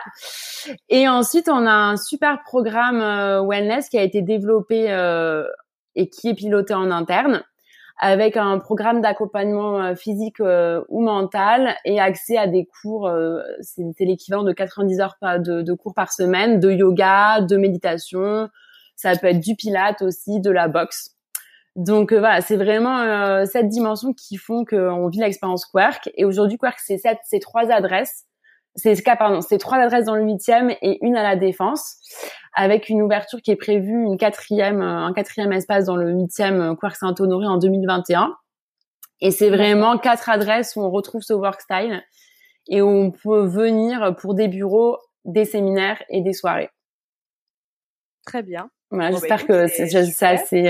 [0.88, 5.44] Et ensuite, on a un super programme euh, wellness qui a été développé euh,
[5.94, 7.42] et qui est piloté en interne
[8.00, 13.11] avec un programme d'accompagnement euh, physique ou mental et accès à des cours,
[13.61, 18.48] c'est l'équivalent de 90 heures de, de cours par semaine, de yoga, de méditation,
[18.98, 21.17] ça peut être du pilate aussi, de la boxe.
[21.79, 26.11] Donc euh, voilà, c'est vraiment euh, cette dimension qui font qu'on vit l'expérience Quark.
[26.16, 28.24] Et aujourd'hui, Quark, c'est c'est trois adresses.
[28.74, 31.99] C'est pardon, c'est trois adresses dans le huitième et une à la défense,
[32.53, 36.76] avec une ouverture qui est prévue, une quatrième, euh, un quatrième espace dans le huitième
[36.76, 38.35] Quark Saint-Honoré en 2021.
[39.20, 42.03] Et c'est vraiment quatre adresses où on retrouve ce workstyle
[42.68, 46.70] et où on peut venir pour des bureaux, des séminaires et des soirées.
[48.26, 48.68] Très bien.
[48.91, 50.68] Voilà, bah, j'espère que c'est assez.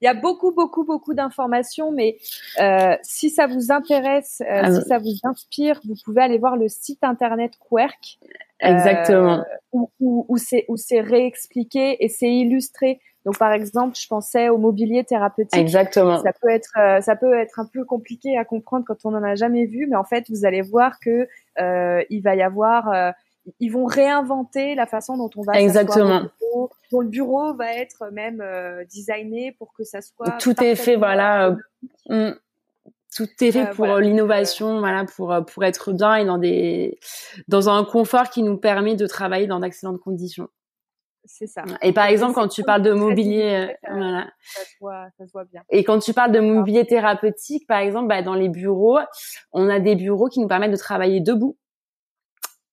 [0.00, 2.16] Il y a beaucoup, beaucoup, beaucoup d'informations, mais
[2.60, 6.56] euh, si ça vous intéresse, euh, ah, si ça vous inspire, vous pouvez aller voir
[6.56, 8.18] le site internet Querc.
[8.60, 9.38] Exactement.
[9.38, 9.42] Euh,
[9.72, 9.90] où,
[10.28, 13.00] où, c'est où c'est réexpliqué et c'est illustré.
[13.26, 15.60] Donc par exemple, je pensais au mobilier thérapeutique.
[15.60, 16.22] Exactement.
[16.22, 19.22] Ça peut être euh, ça peut être un peu compliqué à comprendre quand on n'en
[19.22, 21.28] a jamais vu, mais en fait vous allez voir que
[21.60, 23.12] euh, il va y avoir
[23.58, 26.24] ils vont réinventer la façon dont on va exactement
[26.92, 30.96] dont le bureau va être même euh, designé pour que ça soit tout est fait
[30.96, 31.56] voilà
[32.10, 32.34] euh, mm,
[33.16, 36.98] tout est fait pour euh, l'innovation voilà pour pour être bien et dans des
[37.48, 40.48] dans un confort qui nous permet de travailler dans d'excellentes conditions
[41.24, 41.62] c'est ça.
[41.82, 44.26] Et par exemple, quand tu parles de mobilier, voilà.
[44.42, 45.62] Ça se, voit, ça se voit bien.
[45.70, 48.98] Et quand tu parles de mobilier thérapeutique, par exemple, bah, dans les bureaux,
[49.52, 51.56] on a des bureaux qui nous permettent de travailler debout.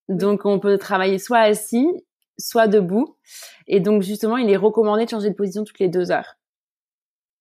[0.10, 1.88] Donc, on peut travailler soit assis,
[2.38, 3.18] soit debout.
[3.68, 6.38] Et donc, justement, il est recommandé de changer de position toutes les deux heures.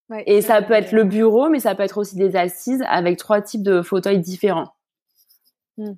[0.08, 3.18] Ouais, et ça peut être le bureau, mais ça peut être aussi des assises avec
[3.18, 4.68] trois types de fauteuils différents.
[5.76, 5.94] Hmm.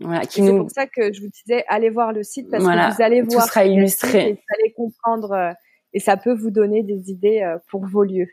[0.00, 3.02] Voilà, C'est pour ça que je vous disais, allez voir le site parce que vous
[3.02, 3.44] allez voir.
[3.44, 4.32] Tout sera illustré.
[4.32, 5.52] vous allez comprendre euh,
[5.92, 8.28] et ça peut vous donner des idées euh, pour vos lieux.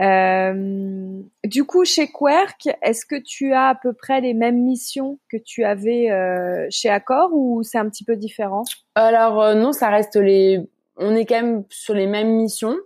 [0.00, 5.18] Euh, du coup, chez Querc, est-ce que tu as à peu près les mêmes missions
[5.30, 8.62] que tu avais euh, chez Accor ou c'est un petit peu différent?
[8.94, 10.60] Alors euh, non, ça reste les.
[10.96, 12.76] On est quand même sur les mêmes missions.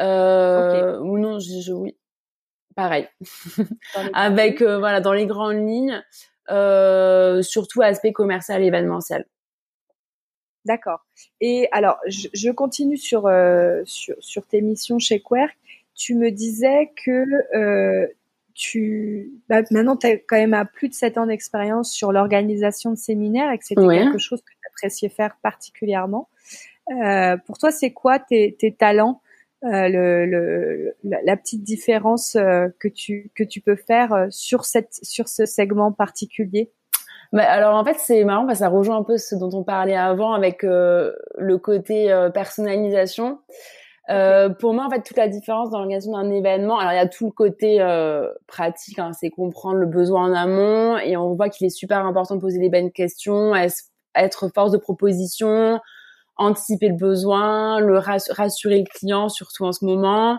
[0.00, 1.96] Euh, Ou non, je, oui,
[2.76, 3.08] pareil.
[4.14, 6.02] Avec voilà dans les grandes lignes,
[7.42, 9.26] surtout aspect commercial événementiel.
[10.64, 11.00] D'accord.
[11.40, 13.30] Et alors, je, je continue sur,
[13.84, 15.56] sur, sur tes missions chez Querc
[15.98, 17.26] tu me disais que
[17.56, 18.06] euh,
[18.54, 22.90] tu bah, maintenant tu as quand même à plus de 7 ans d'expérience sur l'organisation
[22.90, 26.28] de séminaires et que c'était quelque chose que tu appréciais faire particulièrement.
[26.90, 29.20] Euh, pour toi, c'est quoi tes, tes talents
[29.64, 35.00] euh, le, le, la, petite différence euh, que tu que tu peux faire sur cette
[35.02, 36.70] sur ce segment particulier?
[37.32, 39.64] Bah, alors en fait c'est marrant parce que ça rejoint un peu ce dont on
[39.64, 43.40] parlait avant avec le côté personnalisation.
[44.10, 47.00] Euh, pour moi, en fait, toute la différence dans l'organisation d'un événement, alors il y
[47.00, 51.34] a tout le côté euh, pratique, hein, c'est comprendre le besoin en amont, et on
[51.34, 55.78] voit qu'il est super important de poser les bonnes questions, être force de proposition,
[56.36, 60.38] anticiper le besoin, le rassurer le client, surtout en ce moment,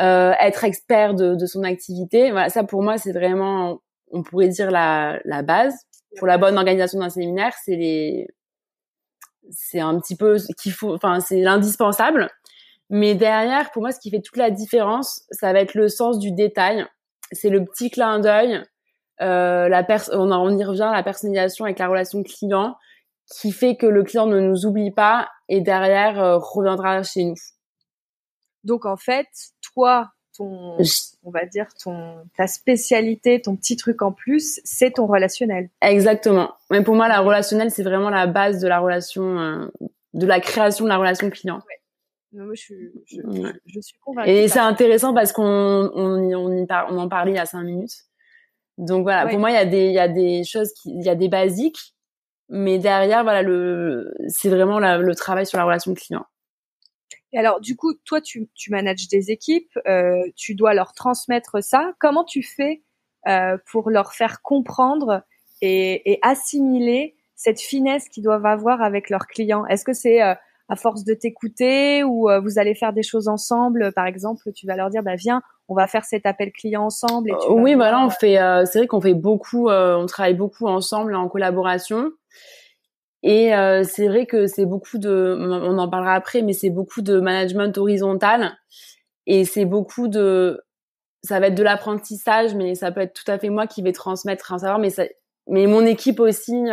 [0.00, 2.30] euh, être expert de, de, son activité.
[2.30, 3.80] Voilà, ça pour moi, c'est vraiment,
[4.12, 5.74] on pourrait dire la, la base
[6.18, 7.52] pour la bonne organisation d'un séminaire.
[7.64, 8.28] C'est les,
[9.50, 12.30] c'est un petit peu qu'il faut, enfin c'est l'indispensable.
[12.92, 16.18] Mais derrière, pour moi, ce qui fait toute la différence, ça va être le sens
[16.18, 16.84] du détail.
[17.32, 18.62] C'est le petit clin d'œil.
[19.22, 22.76] Euh, la on, on y revient, la personnalisation avec la relation client,
[23.30, 27.34] qui fait que le client ne nous oublie pas et derrière euh, reviendra chez nous.
[28.62, 29.28] Donc en fait,
[29.72, 30.76] toi, ton,
[31.22, 35.70] on va dire ton, ta spécialité, ton petit truc en plus, c'est ton relationnel.
[35.80, 36.52] Exactement.
[36.70, 39.66] Mais pour moi, la relationnelle, c'est vraiment la base de la relation, euh,
[40.12, 41.62] de la création de la relation client.
[42.32, 42.74] Moi, je,
[43.04, 43.20] je,
[43.66, 44.30] je, suis convaincue.
[44.30, 47.62] Et c'est intéressant parce qu'on on, on, y on en parlait il y a cinq
[47.62, 48.06] minutes.
[48.78, 51.04] Donc voilà, pour moi, il y a des, il y a des choses, qui, il
[51.04, 51.94] y a des basiques,
[52.48, 56.24] mais derrière, voilà, le, c'est vraiment la, le travail sur la relation client.
[57.32, 61.62] Et alors, du coup, toi, tu, tu manages des équipes, euh, tu dois leur transmettre
[61.62, 61.92] ça.
[61.98, 62.82] Comment tu fais
[63.28, 65.22] euh, pour leur faire comprendre
[65.60, 69.66] et, et assimiler cette finesse qu'ils doivent avoir avec leurs clients?
[69.66, 70.34] Est-ce que c'est euh,
[70.68, 74.66] à force de t'écouter ou euh, vous allez faire des choses ensemble par exemple tu
[74.66, 77.74] vas leur dire bah viens on va faire cet appel client ensemble et tu oui
[77.74, 81.28] voilà on fait euh, c'est vrai qu'on fait beaucoup euh, on travaille beaucoup ensemble en
[81.28, 82.10] collaboration
[83.24, 83.52] et
[83.84, 87.78] c'est vrai que c'est beaucoup de on en parlera après mais c'est beaucoup de management
[87.78, 88.52] horizontal
[89.26, 90.60] et c'est beaucoup de
[91.22, 93.92] ça va être de l'apprentissage, mais ça peut être tout à fait moi qui vais
[93.92, 95.04] transmettre un savoir, mais ça,
[95.48, 96.64] mais mon équipe aussi.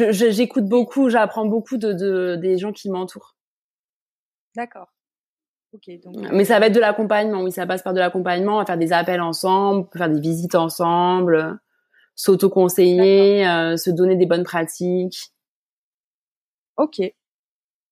[0.00, 3.36] Euh, j'écoute beaucoup, j'apprends beaucoup de, de, des gens qui m'entourent.
[4.56, 4.92] D'accord.
[5.72, 5.90] Ok.
[6.02, 6.16] Donc...
[6.32, 7.42] Mais ça va être de l'accompagnement.
[7.42, 11.58] Oui, ça passe par de l'accompagnement, à faire des appels ensemble, faire des visites ensemble,
[12.14, 15.32] s'auto-conseiller, euh, se donner des bonnes pratiques.
[16.76, 17.00] Ok.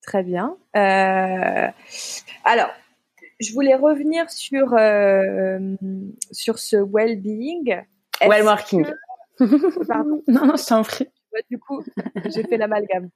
[0.03, 0.57] Très bien.
[0.77, 1.69] Euh...
[2.45, 2.71] Alors,
[3.41, 5.77] je voulais revenir sur euh,
[6.31, 7.85] sur ce well-being.
[8.21, 8.87] Well-working.
[9.89, 10.23] Pardon.
[10.29, 11.09] non, non, je t'en prie.
[11.51, 11.83] Du coup,
[12.27, 13.09] j'ai fait l'amalgame.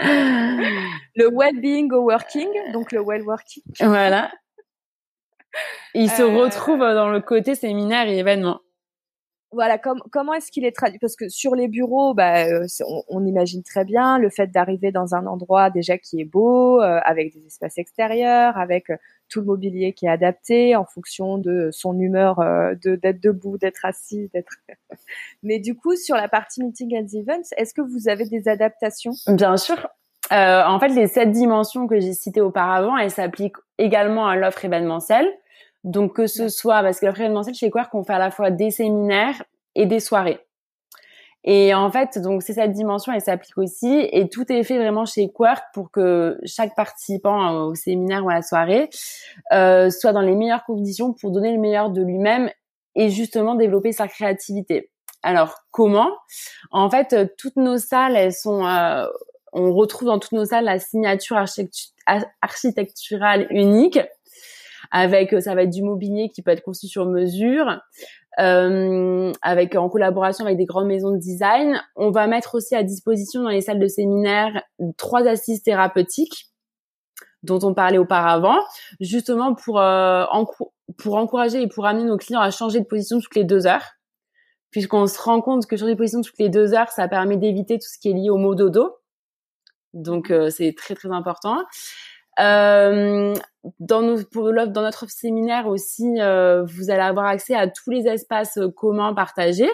[0.00, 3.62] le well-being au working, donc le well-working.
[3.80, 4.30] Voilà.
[5.94, 8.60] Il se euh, retrouve dans le côté séminaire et événement
[9.50, 10.98] voilà, comment est-ce qu'il est traduit?
[10.98, 12.66] Parce que sur les bureaux, bah, euh,
[13.08, 17.00] on, imagine très bien le fait d'arriver dans un endroit déjà qui est beau, euh,
[17.04, 18.96] avec des espaces extérieurs, avec euh,
[19.30, 22.36] tout le mobilier qui est adapté en fonction de son humeur
[22.82, 24.56] de d'être debout, d'être assis, d'être.
[25.42, 29.12] Mais du coup, sur la partie meeting and events, est-ce que vous avez des adaptations?
[29.28, 29.88] Bien sûr.
[30.30, 35.28] en fait, les sept dimensions que j'ai citées auparavant, elles s'appliquent également à l'offre événementielle.
[35.84, 38.50] Donc que ce soit parce que le événementiel chez Quark, on fait à la fois
[38.50, 39.42] des séminaires
[39.74, 40.40] et des soirées.
[41.44, 45.06] Et en fait, donc c'est cette dimension, elle s'applique aussi, et tout est fait vraiment
[45.06, 48.90] chez Quark pour que chaque participant au séminaire ou à la soirée
[49.52, 52.50] euh, soit dans les meilleures conditions pour donner le meilleur de lui-même
[52.96, 54.90] et justement développer sa créativité.
[55.22, 56.10] Alors comment?
[56.70, 59.06] En fait, toutes nos salles, elles sont, euh,
[59.52, 61.42] on retrouve dans toutes nos salles la signature
[62.42, 64.00] architecturale unique
[64.90, 67.80] avec euh, ça va être du mobilier qui peut être conçu sur mesure,
[68.38, 71.80] euh, avec en collaboration avec des grandes maisons de design.
[71.96, 74.62] On va mettre aussi à disposition dans les salles de séminaire
[74.96, 76.46] trois assises thérapeutiques
[77.42, 78.58] dont on parlait auparavant,
[79.00, 80.24] justement pour euh,
[80.96, 83.84] pour encourager et pour amener nos clients à changer de position toutes les deux heures,
[84.70, 87.78] puisqu'on se rend compte que changer de position toutes les deux heures, ça permet d'éviter
[87.78, 88.96] tout ce qui est lié au mot dodo.
[89.94, 91.62] Donc euh, c'est très très important.
[92.40, 93.34] Euh,
[93.80, 98.06] dans, nos, pour dans notre séminaire aussi, euh, vous allez avoir accès à tous les
[98.06, 99.70] espaces communs partagés,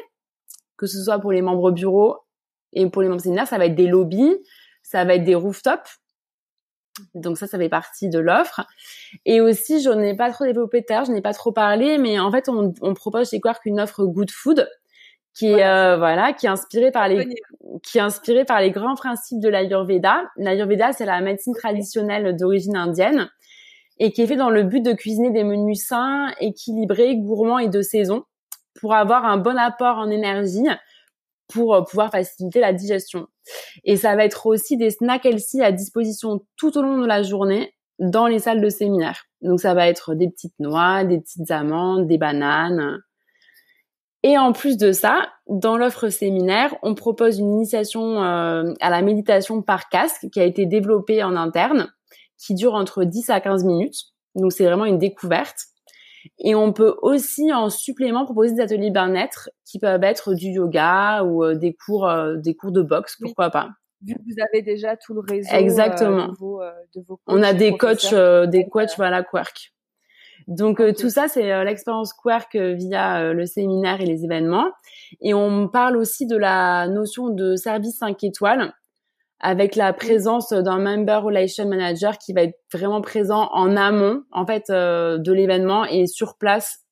[0.77, 2.19] que ce soit pour les membres bureau
[2.73, 4.37] et pour les membres séminaires, ça va être des lobbies,
[4.83, 6.01] ça va être des rooftops.
[7.15, 8.65] Donc ça, ça fait partie de l'offre.
[9.25, 12.31] Et aussi, je n'ai pas trop développé l'heure, je n'ai pas trop parlé, mais en
[12.31, 14.69] fait, on, on propose chez Quark une offre Good Food
[15.35, 17.29] qui est euh, voilà qui est inspiré par les
[17.83, 20.31] qui est inspiré par les grands principes de l'Ayurveda.
[20.37, 23.29] L'Ayurveda c'est la médecine traditionnelle d'origine indienne
[23.99, 27.69] et qui est fait dans le but de cuisiner des menus sains, équilibrés, gourmands et
[27.69, 28.25] de saison
[28.81, 30.67] pour avoir un bon apport en énergie
[31.49, 33.27] pour euh, pouvoir faciliter la digestion.
[33.85, 37.23] Et ça va être aussi des snacks healthy à disposition tout au long de la
[37.23, 39.25] journée dans les salles de séminaire.
[39.43, 43.01] Donc ça va être des petites noix, des petites amandes, des bananes,
[44.25, 49.03] et en plus de ça, dans l'offre séminaire, on propose une initiation euh, à la
[49.03, 51.93] méditation par casque qui a été développée en interne,
[52.39, 53.97] qui dure entre 10 à 15 minutes.
[54.35, 55.57] Donc c'est vraiment une découverte.
[56.39, 61.23] Et on peut aussi en supplément proposer des ateliers bien-être qui peuvent être du yoga
[61.23, 63.69] ou euh, des cours euh, des cours de boxe, pourquoi pas.
[64.03, 66.29] Vu que vous avez déjà tout le réseau Exactement.
[66.29, 66.61] de, vos,
[66.95, 68.15] de vos coachs, on a des coachs
[68.51, 69.75] des coachs voilà Quark.
[70.47, 74.71] Donc euh, tout ça, c'est euh, l'expérience Quark euh, via le séminaire et les événements.
[75.21, 78.73] Et on parle aussi de la notion de service 5 étoiles
[79.45, 84.47] avec la présence d'un member relation manager qui va être vraiment présent en amont en
[84.47, 86.85] fait de l'événement et sur place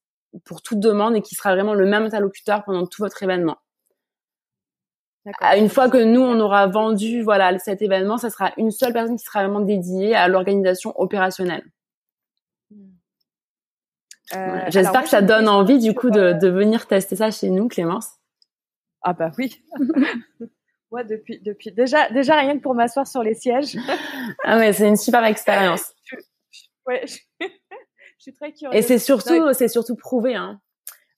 [0.44, 3.56] pour toute demande et qui sera vraiment le même interlocuteur pendant tout votre événement.
[5.56, 9.16] Une fois que nous on aura vendu voilà cet événement, ça sera une seule personne
[9.16, 11.64] qui sera vraiment dédiée à l'organisation opérationnelle.
[14.34, 17.50] Euh, j'espère que ça donne envie du coup de, euh, de, venir tester ça chez
[17.50, 18.08] nous, Clémence.
[19.02, 19.62] Ah bah oui.
[20.92, 23.76] Moi depuis depuis déjà déjà rien que pour m'asseoir sur les sièges.
[24.44, 25.94] ah ouais, c'est une super expérience.
[26.04, 26.16] je,
[26.86, 27.02] ouais,
[27.40, 27.46] je,
[28.18, 28.78] suis très curieuse.
[28.78, 30.60] Et c'est surtout c'est surtout prouvé hein.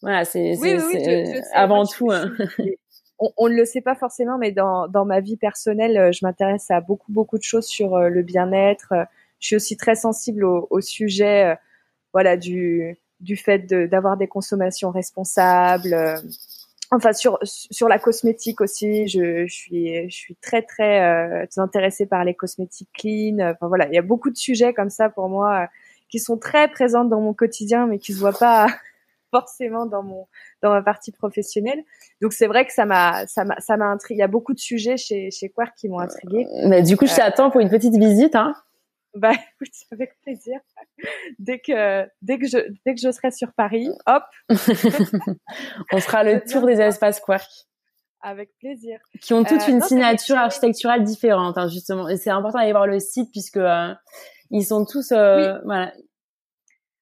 [0.01, 2.13] Voilà, c'est oui, oui, avant tout.
[2.13, 2.31] Hein.
[3.19, 6.71] on, ne le sait pas forcément, mais dans, dans ma vie personnelle, euh, je m'intéresse
[6.71, 8.93] à beaucoup beaucoup de choses sur le bien-être.
[9.41, 11.57] Je suis aussi très sensible au, au sujet,
[12.13, 15.97] voilà, du du fait d'avoir des consommations responsables.
[16.93, 21.47] Euh, enfin sur sur la cosmétique aussi, je, je suis je suis très très euh,
[21.57, 23.39] intéressée par les cosmétiques clean.
[23.41, 25.67] Enfin voilà, il y a beaucoup de sujets comme ça pour moi euh,
[26.09, 28.67] qui sont très présents dans mon quotidien, mais qui se voient pas
[29.31, 30.27] forcément dans mon
[30.63, 31.83] dans ma partie professionnelle.
[32.21, 34.19] Donc c'est vrai que ça m'a ça m'a ça m'a intrigué.
[34.19, 36.47] Il y a beaucoup de sujets chez chez Quark qui m'ont intrigué.
[36.67, 38.55] Mais du coup, je t'attends pour une petite visite, hein.
[39.15, 40.59] Bah, écoute, avec plaisir.
[41.39, 44.25] dès que dès que je dès que je serai sur Paris, hop.
[45.93, 47.49] On fera le tour des espaces Quark.
[48.21, 48.99] Avec plaisir.
[49.21, 52.09] Qui ont toute une signature architecturale différente, hein, justement.
[52.09, 53.61] Et c'est important d'aller voir le site puisque
[54.51, 55.93] ils sont tous, voilà,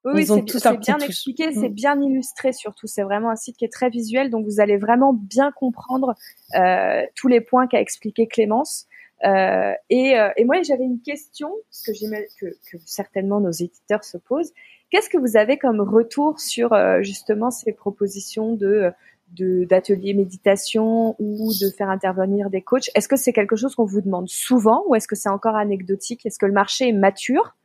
[0.04, 1.74] oui, c'est bien expliqué, c'est mm.
[1.74, 2.86] bien illustré surtout.
[2.86, 6.14] C'est vraiment un site qui est très visuel, donc vous allez vraiment bien comprendre
[6.56, 8.86] euh, tous les points qu'a expliqué Clémence.
[9.24, 11.52] Euh, et, euh, et, moi, j'avais une question
[11.86, 11.92] que,
[12.40, 14.52] que, que certainement nos éditeurs se posent.
[14.90, 18.92] Qu'est-ce que vous avez comme retour sur euh, justement ces propositions de
[19.34, 22.90] d'ateliers méditation ou de faire intervenir des coachs?
[22.94, 26.26] Est-ce que c'est quelque chose qu'on vous demande souvent ou est-ce que c'est encore anecdotique?
[26.26, 27.56] Est-ce que le marché est mature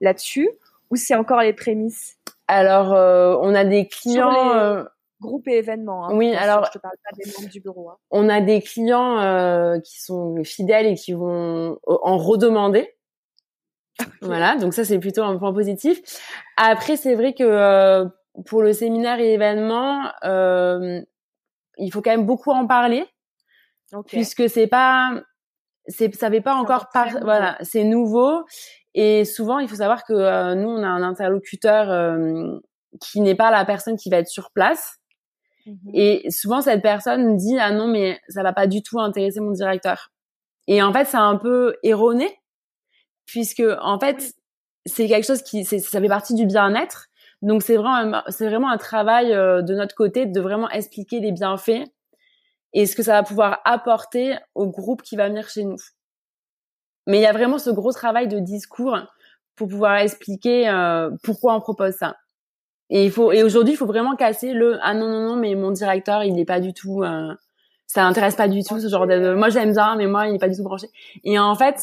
[0.00, 0.48] là-dessus
[0.90, 2.16] ou c'est encore les prémices?
[2.46, 4.86] Alors, euh, on a des clients.
[5.22, 6.06] Euh, groupes et événements.
[6.06, 6.66] Hein, oui, alors.
[6.66, 7.90] Je te parle pas des membres du bureau.
[7.90, 7.96] Hein.
[8.10, 12.92] On a des clients euh, qui sont fidèles et qui vont en redemander.
[14.20, 16.02] Voilà, donc ça c'est plutôt un point positif.
[16.58, 18.04] Après, c'est vrai que
[18.44, 23.06] pour le séminaire et événement, il faut quand même beaucoup en parler,
[24.06, 25.22] puisque c'est pas,
[25.86, 28.44] c'est, ça fait pas encore par, voilà, c'est nouveau
[28.96, 32.58] et souvent, il faut savoir que euh, nous, on a un interlocuteur euh,
[32.98, 34.96] qui n'est pas la personne qui va être sur place.
[35.66, 35.90] Mhm.
[35.94, 39.52] Et souvent, cette personne dit ah non, mais ça va pas du tout intéresser mon
[39.52, 40.10] directeur.
[40.68, 42.28] Et en fait, c'est un peu erroné
[43.26, 44.34] puisque en fait,
[44.86, 47.08] c'est quelque chose qui, ça fait partie du bien-être.
[47.42, 51.32] Donc c'est vraiment, c'est vraiment un travail euh, de notre côté de vraiment expliquer les
[51.32, 51.84] bienfaits
[52.72, 55.76] et ce que ça va pouvoir apporter au groupe qui va venir chez nous.
[57.06, 58.98] Mais il y a vraiment ce gros travail de discours
[59.54, 62.16] pour pouvoir expliquer euh, pourquoi on propose ça.
[62.90, 65.54] Et il faut et aujourd'hui il faut vraiment casser le ah non non non mais
[65.56, 67.34] mon directeur il n'est pas du tout euh,
[67.86, 70.38] ça n'intéresse pas du tout ce genre de moi j'aime bien mais moi il n'est
[70.38, 70.88] pas du tout branché.
[71.24, 71.80] Et en fait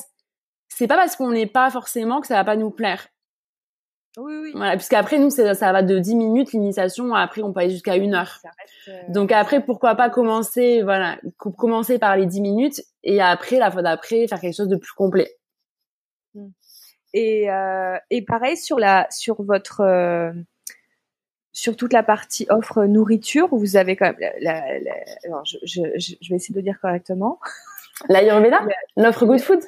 [0.69, 3.07] c'est pas parce qu'on n'est pas forcément que ça va pas nous plaire.
[4.17, 4.51] Oui, oui.
[4.53, 8.13] Voilà, puisqu'après, nous, ça va de 10 minutes l'initiation, après, on peut aller jusqu'à une
[8.13, 8.39] heure.
[8.87, 13.71] Euh, Donc après, pourquoi pas commencer, voilà, commencer par les 10 minutes et après, la
[13.71, 15.35] fois d'après, faire quelque chose de plus complet.
[16.35, 16.49] Hmm.
[17.13, 19.81] Et, euh, et pareil, sur, la, sur votre...
[21.53, 24.31] Sur toute la partie offre nourriture, vous avez quand même...
[24.41, 24.63] La,
[25.23, 27.39] alors, je, je, je vais essayer de le dire correctement.
[28.09, 28.61] L'Ayurveda
[28.97, 29.61] L'offre Good Food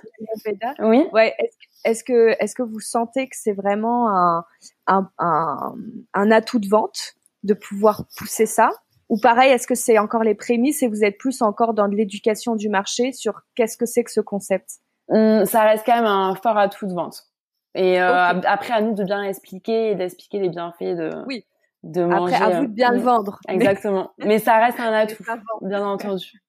[0.79, 1.07] Oui.
[1.13, 1.35] Ouais.
[1.83, 4.45] Est-ce que, est-ce que vous sentez que c'est vraiment un,
[4.87, 5.75] un, un,
[6.13, 7.13] un, atout de vente
[7.43, 8.71] de pouvoir pousser ça?
[9.09, 11.95] Ou pareil, est-ce que c'est encore les prémices et vous êtes plus encore dans de
[11.95, 14.79] l'éducation du marché sur qu'est-ce que c'est que ce concept?
[15.09, 17.25] Hum, Ça reste quand même un fort atout de vente.
[17.75, 21.45] Et euh, après, à nous de bien expliquer et d'expliquer les bienfaits de, oui.
[21.85, 22.35] De manger.
[22.35, 23.39] Après, à vous de bien le hum, vendre.
[23.47, 24.11] Exactement.
[24.17, 25.23] Mais ça reste un atout,
[25.61, 26.41] bien entendu.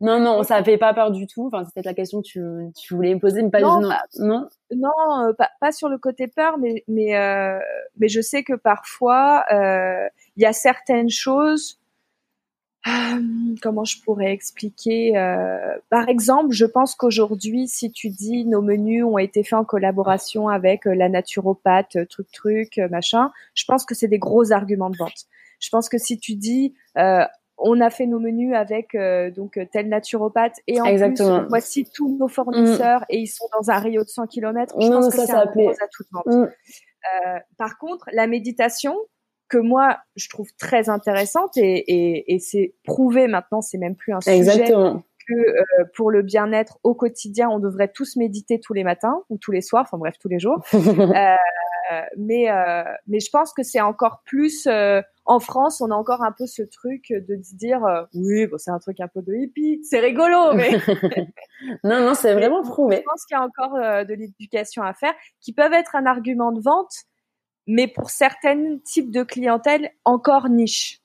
[0.00, 1.48] Non, non, ça fait pas peur du tout.
[1.48, 2.40] Enfin, c'est peut-être la question que tu,
[2.76, 4.90] tu voulais me poser, mais pas non, non, non, non
[5.26, 7.58] euh, pas, pas, sur le côté peur, mais mais euh,
[7.98, 10.06] mais je sais que parfois euh,
[10.36, 11.77] il y a certaines choses.
[13.62, 15.12] Comment je pourrais expliquer
[15.90, 20.48] Par exemple, je pense qu'aujourd'hui, si tu dis nos menus ont été faits en collaboration
[20.48, 25.26] avec la naturopathe, truc truc, machin, je pense que c'est des gros arguments de vente.
[25.60, 26.74] Je pense que si tu dis
[27.58, 32.16] on a fait nos menus avec euh, donc tel naturopathe et en plus voici tous
[32.16, 34.74] nos fournisseurs et ils sont dans un rayon de 100 km.
[34.80, 36.26] Je pense que c'est un gros atout de vente.
[36.26, 36.42] Mm.
[36.42, 38.96] Euh, par contre, la méditation
[39.48, 44.12] que moi je trouve très intéressante et, et, et c'est prouvé maintenant, c'est même plus
[44.12, 45.02] un sujet Exactement.
[45.26, 49.38] que euh, pour le bien-être au quotidien, on devrait tous méditer tous les matins ou
[49.38, 50.62] tous les soirs, enfin bref tous les jours.
[50.74, 51.36] euh,
[52.16, 56.22] mais euh, mais je pense que c'est encore plus euh, en France, on a encore
[56.22, 59.22] un peu ce truc de se dire euh, oui, bon, c'est un truc un peu
[59.22, 60.70] de hippie, c'est rigolo, mais
[61.84, 62.96] non non, c'est vraiment prouvé.
[62.96, 66.52] Je pense qu'il y a encore de l'éducation à faire, qui peuvent être un argument
[66.52, 66.92] de vente,
[67.68, 71.00] mais pour certains types de clientèle encore niche.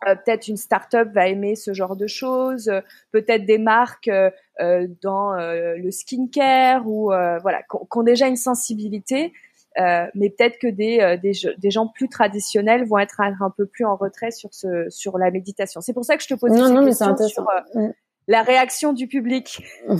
[0.00, 2.72] peut-être une start-up va aimer ce genre de choses,
[3.10, 4.10] peut-être des marques
[4.58, 7.06] dans le skincare ou
[7.42, 9.32] voilà, qui ont déjà une sensibilité
[9.78, 13.64] euh, mais peut-être que des, euh, des, des, gens plus traditionnels vont être un, peu
[13.66, 15.80] plus en retrait sur ce sur la méditation.
[15.80, 17.88] C'est pour ça que je te pose non, non, question sur euh,
[18.28, 19.62] la réaction du public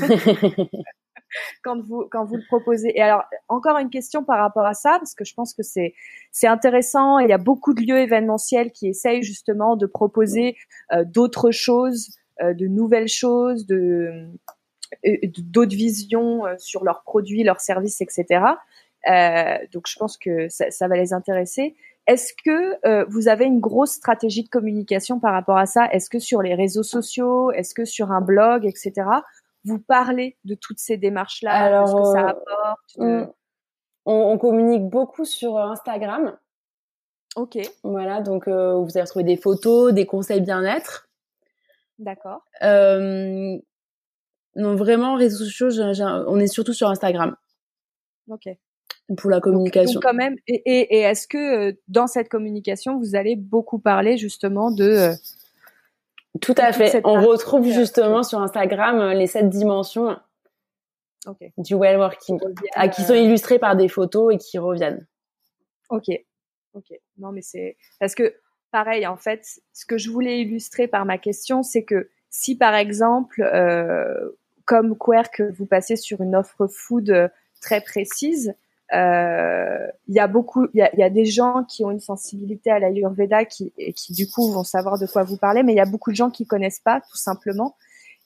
[1.62, 2.96] quand vous quand vous le proposez.
[2.96, 5.94] Et alors encore une question par rapport à ça parce que je pense que c'est
[6.30, 7.18] c'est intéressant.
[7.18, 10.56] Il y a beaucoup de lieux événementiels qui essayent justement de proposer
[11.06, 14.28] d'autres choses, de nouvelles choses, de
[15.38, 18.54] d'autres visions sur leurs produits, leurs services, etc.
[19.10, 21.74] Euh, donc je pense que ça, va les intéresser.
[22.06, 25.88] Est-ce que euh, vous avez une grosse stratégie de communication par rapport à ça?
[25.92, 28.92] Est-ce que sur les réseaux sociaux, est-ce que sur un blog, etc.,
[29.64, 33.36] vous parlez de toutes ces démarches-là, de ce que ça euh, apporte
[34.04, 36.36] on, communique beaucoup sur Instagram.
[37.36, 37.58] Ok.
[37.84, 41.08] Voilà, donc vous allez retrouver des photos, des conseils bien-être.
[41.98, 42.44] D'accord.
[42.60, 43.60] non,
[44.56, 45.68] vraiment, réseaux sociaux,
[46.26, 47.36] on est surtout sur Instagram.
[48.28, 48.48] Ok
[49.16, 50.00] pour la communication.
[50.00, 54.70] quand même, et, et, est-ce que euh, dans cette communication, vous allez beaucoup parler justement
[54.70, 55.14] de euh,
[56.40, 57.00] tout à fait.
[57.04, 60.16] On retrouve euh, justement sur Instagram les sept dimensions
[61.58, 62.40] du well working,
[62.74, 65.06] à, qui sont illustrées par des photos et qui reviennent.
[65.90, 66.06] Ok,
[66.74, 66.92] ok.
[67.18, 68.34] Non, mais c'est parce que
[68.70, 72.74] pareil, en fait, ce que je voulais illustrer par ma question, c'est que si par
[72.74, 74.30] exemple, euh,
[74.64, 77.30] comme Querc, vous passez sur une offre food
[77.60, 78.54] très précise, euh,
[78.92, 82.70] il y a beaucoup, il y a, y a, des gens qui ont une sensibilité
[82.70, 85.80] à l'Ayurveda qui, qui du coup vont savoir de quoi vous parlez, mais il y
[85.80, 87.76] a beaucoup de gens qui connaissent pas, tout simplement.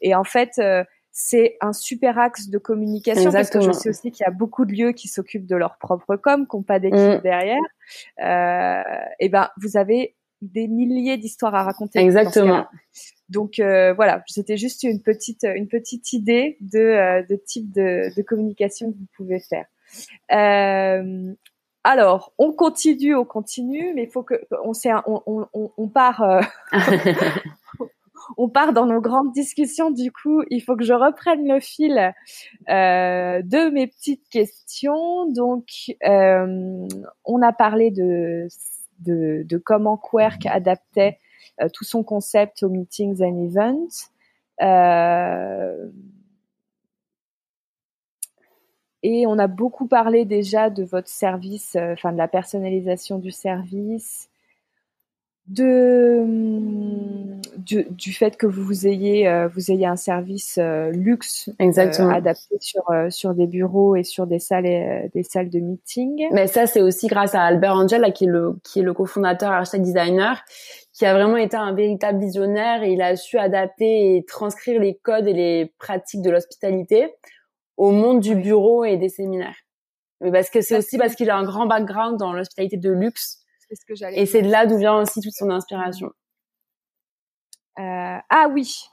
[0.01, 0.85] Et en fait, euh,
[1.19, 4.67] c'est un super axe de communication parce que je sais aussi qu'il y a beaucoup
[4.67, 7.21] de lieux qui s'occupent de leur propre com, qui n'ont pas d'équipe mm.
[7.23, 7.63] derrière.
[8.23, 8.83] Euh,
[9.19, 12.01] et ben, vous avez des milliers d'histoires à raconter.
[12.01, 12.67] Exactement.
[13.31, 18.15] Donc euh, voilà, c'était juste une petite une petite idée de, euh, de type de,
[18.15, 19.65] de communication que vous pouvez faire.
[20.33, 21.35] Euh,
[21.85, 24.35] alors, on continue, on continue, mais il faut que
[24.65, 24.73] on,
[25.07, 26.23] on, on, on part.
[26.23, 26.41] Euh,
[28.39, 29.91] on part dans nos grandes discussions.
[29.91, 32.13] Du coup, il faut que je reprenne le fil
[32.69, 35.31] euh, de mes petites questions.
[35.31, 35.67] Donc,
[36.03, 38.49] on a parlé de,
[39.01, 41.19] de, de comment Quirk adaptait
[41.73, 44.11] tout son concept aux meetings and events.
[49.07, 53.31] Et on a beaucoup parlé déjà de votre service, euh, enfin de la personnalisation du
[53.31, 54.29] service,
[55.47, 62.57] de hum, du, fait que vous ayez euh, vous ayez un service euh, luxe adapté
[62.59, 66.27] sur sur des bureaux et sur des salles des salles de meeting.
[66.33, 69.53] Mais ça c'est aussi grâce à Albert Angel qui est le qui est le cofondateur
[69.53, 70.43] hashtag designer
[70.93, 72.83] qui a vraiment été un véritable visionnaire.
[72.83, 77.15] Et il a su adapter et transcrire les codes et les pratiques de l'hospitalité
[77.77, 79.57] au monde du bureau et des séminaires.
[80.21, 83.43] Mais parce que c'est aussi parce qu'il a un grand background dans l'hospitalité de luxe.
[83.71, 86.13] Ce que et c'est de là d'où vient aussi toute son inspiration.
[87.79, 88.89] Euh, ah oui,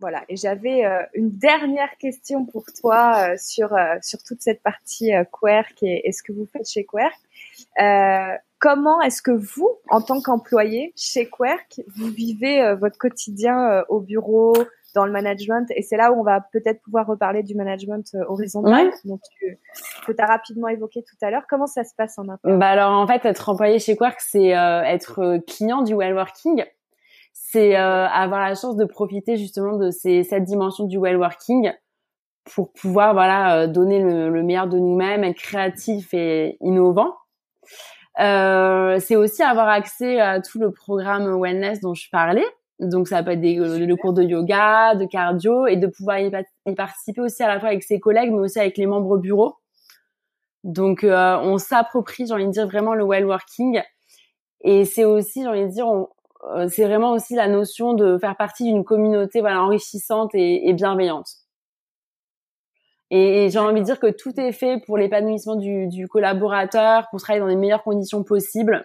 [0.00, 0.24] voilà.
[0.28, 5.10] Et j'avais euh, une dernière question pour toi euh, sur euh, sur toute cette partie
[5.32, 7.18] Querc et, et, ce que vous faites chez Querc.
[8.58, 14.54] comment est-ce que vous, en tant qu'employé chez Querc, vous vivez votre quotidien au bureau,
[14.98, 15.70] dans le management.
[15.76, 19.58] Et c'est là où on va peut-être pouvoir reparler du management euh, horizontal, dont tu,
[20.04, 21.44] que tu as rapidement évoqué tout à l'heure.
[21.48, 22.58] Comment ça se passe en interne?
[22.58, 26.14] Bah Alors en fait, être employé chez Quark, c'est euh, être euh, client du well
[26.14, 26.64] working.
[27.32, 31.72] C'est avoir la chance de profiter justement de ces cette dimension du well working
[32.52, 37.14] pour pouvoir voilà donner le, le meilleur de nous-mêmes, être créatif et innovant.
[38.20, 42.44] Euh, c'est aussi avoir accès à tout le programme wellness dont je parlais.
[42.80, 46.30] Donc ça peut être des, le cours de yoga, de cardio et de pouvoir y,
[46.76, 49.56] participer aussi à la fois avec ses collègues mais aussi avec les membres bureau.
[50.64, 53.82] Donc euh, on s'approprie, j'ai envie de dire vraiment le well working
[54.62, 55.86] et c'est aussi, j'ai envie de dire,
[56.54, 60.72] euh, c'est vraiment aussi la notion de faire partie d'une communauté voilà enrichissante et, et
[60.72, 61.28] bienveillante.
[63.10, 67.20] Et, j'ai envie de dire que tout est fait pour l'épanouissement du, du collaborateur, pour
[67.20, 68.84] travailler dans les meilleures conditions possibles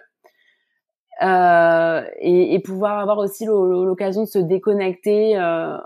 [1.20, 5.78] et, et, pouvoir avoir aussi l'occasion de se déconnecter, euh,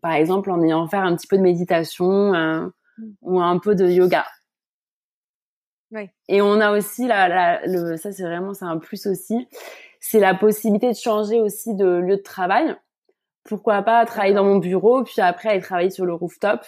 [0.00, 2.66] par exemple en ayant faire un petit peu de méditation euh,
[3.22, 4.26] ou un peu de yoga.
[5.90, 6.10] Oui.
[6.28, 9.48] Et on a aussi la, la le, ça c'est vraiment c'est un plus aussi,
[10.00, 12.76] c'est la possibilité de changer aussi de lieu de travail.
[13.44, 16.60] Pourquoi pas travailler dans mon bureau puis après aller travailler sur le rooftop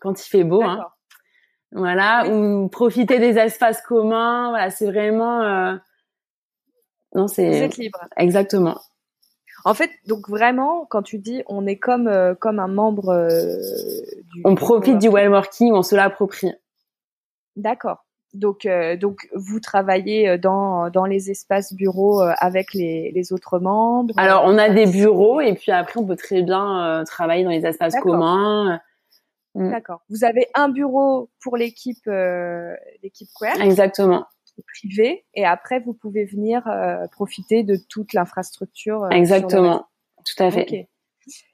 [0.00, 0.62] quand il fait beau.
[0.62, 0.86] Hein.
[1.72, 4.50] Voilà, ou profiter des espaces communs.
[4.50, 5.76] Voilà, c'est vraiment euh,
[7.14, 7.48] non, c'est.
[7.48, 8.00] Vous êtes libre.
[8.16, 8.78] Exactement.
[9.64, 13.56] En fait, donc vraiment, quand tu dis on est comme euh, comme un membre euh,
[14.32, 14.42] du.
[14.44, 16.52] On profite du well working, on se l'approprie.
[17.56, 18.04] D'accord.
[18.32, 24.14] Donc euh, donc vous travaillez dans dans les espaces bureaux avec les les autres membres.
[24.16, 27.66] Alors on a des bureaux et puis après on peut très bien travailler dans les
[27.66, 28.80] espaces communs.
[29.56, 29.72] Mm.
[29.72, 30.00] D'accord.
[30.08, 32.08] Vous avez un bureau pour l'équipe
[33.02, 33.60] l'équipe Queer.
[33.60, 34.24] Exactement
[34.60, 39.04] privé et après vous pouvez venir euh, profiter de toute l'infrastructure.
[39.04, 39.86] Euh, Exactement,
[40.24, 40.88] tout à fait.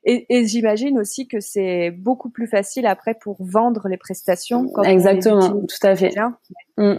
[0.05, 4.69] Et, et j'imagine aussi que c'est beaucoup plus facile après pour vendre les prestations.
[4.69, 6.15] Quand Exactement, tout à fait.
[6.77, 6.95] Mm.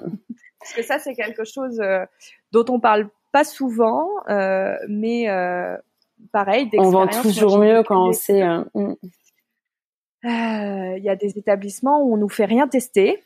[0.60, 2.06] Parce que ça c'est quelque chose euh,
[2.52, 4.10] dont on parle pas souvent,
[4.88, 5.28] mais
[6.32, 6.70] pareil.
[6.78, 8.44] On vend toujours mieux quand on sait.
[8.74, 8.96] Mm.
[10.24, 13.24] Il y a des établissements où on nous fait rien tester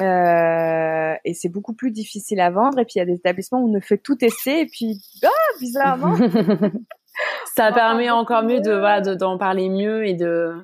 [0.00, 2.78] Euh, et c'est beaucoup plus difficile à vendre.
[2.78, 4.60] Et puis il y a des établissements où on ne fait tout tester.
[4.60, 6.16] Et puis, ah, bizarrement.
[7.56, 10.54] ça permet encore mieux de voilà d'en parler mieux et de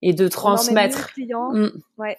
[0.00, 1.12] et de transmettre.
[1.12, 1.52] Clients.
[1.52, 1.70] Mm.
[1.98, 2.16] Ouais.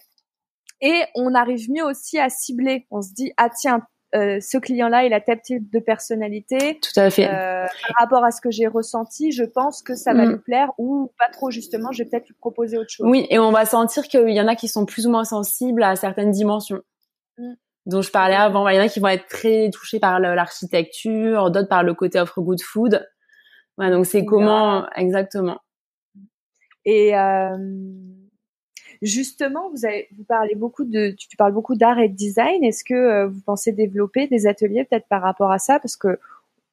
[0.82, 2.88] Et on arrive mieux aussi à cibler.
[2.92, 3.82] On se dit ah tiens
[4.16, 6.80] euh, ce client-là, il a tel type de personnalité.
[6.82, 7.28] Tout à fait.
[7.28, 10.30] Euh, par rapport à ce que j'ai ressenti, je pense que ça va mm.
[10.32, 11.92] lui plaire ou pas trop justement.
[11.92, 13.08] Je vais peut-être lui proposer autre chose.
[13.10, 15.84] Oui, et on va sentir qu'il y en a qui sont plus ou moins sensibles
[15.84, 16.82] à certaines dimensions.
[17.38, 17.54] Mm.
[17.88, 18.68] dont je parlais avant.
[18.70, 22.20] Il y en a qui vont être très touchés par l'architecture, d'autres par le côté
[22.20, 23.06] offre good food.
[23.80, 25.60] donc c'est comment exactement.
[26.86, 27.58] Et euh,
[29.04, 32.64] Justement, vous, avez, vous parlez beaucoup de, tu parles beaucoup d'art et de design.
[32.64, 35.78] Est-ce que euh, vous pensez développer des ateliers peut-être par rapport à ça?
[35.80, 36.18] Parce que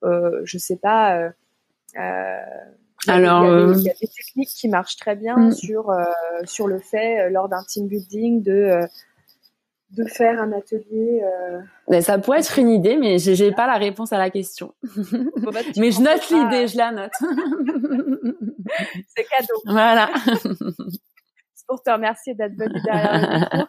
[0.04, 1.16] euh, je sais pas.
[1.16, 1.30] Euh,
[1.98, 2.40] euh
[3.08, 5.52] Alors, il y, a des, techniques qui marchent très bien mm.
[5.52, 5.92] sur
[6.44, 8.78] sur le fait lors d'un team building de
[9.96, 11.22] de faire un atelier.
[11.88, 14.72] Mais ça pourrait être une idée, mais j'ai pas la réponse à la question.
[14.84, 17.10] Bah, mais je note l'idée, je la note.
[19.16, 19.60] C'est cadeau.
[19.66, 20.08] Voilà
[21.70, 23.68] pour te remercier d'être venu derrière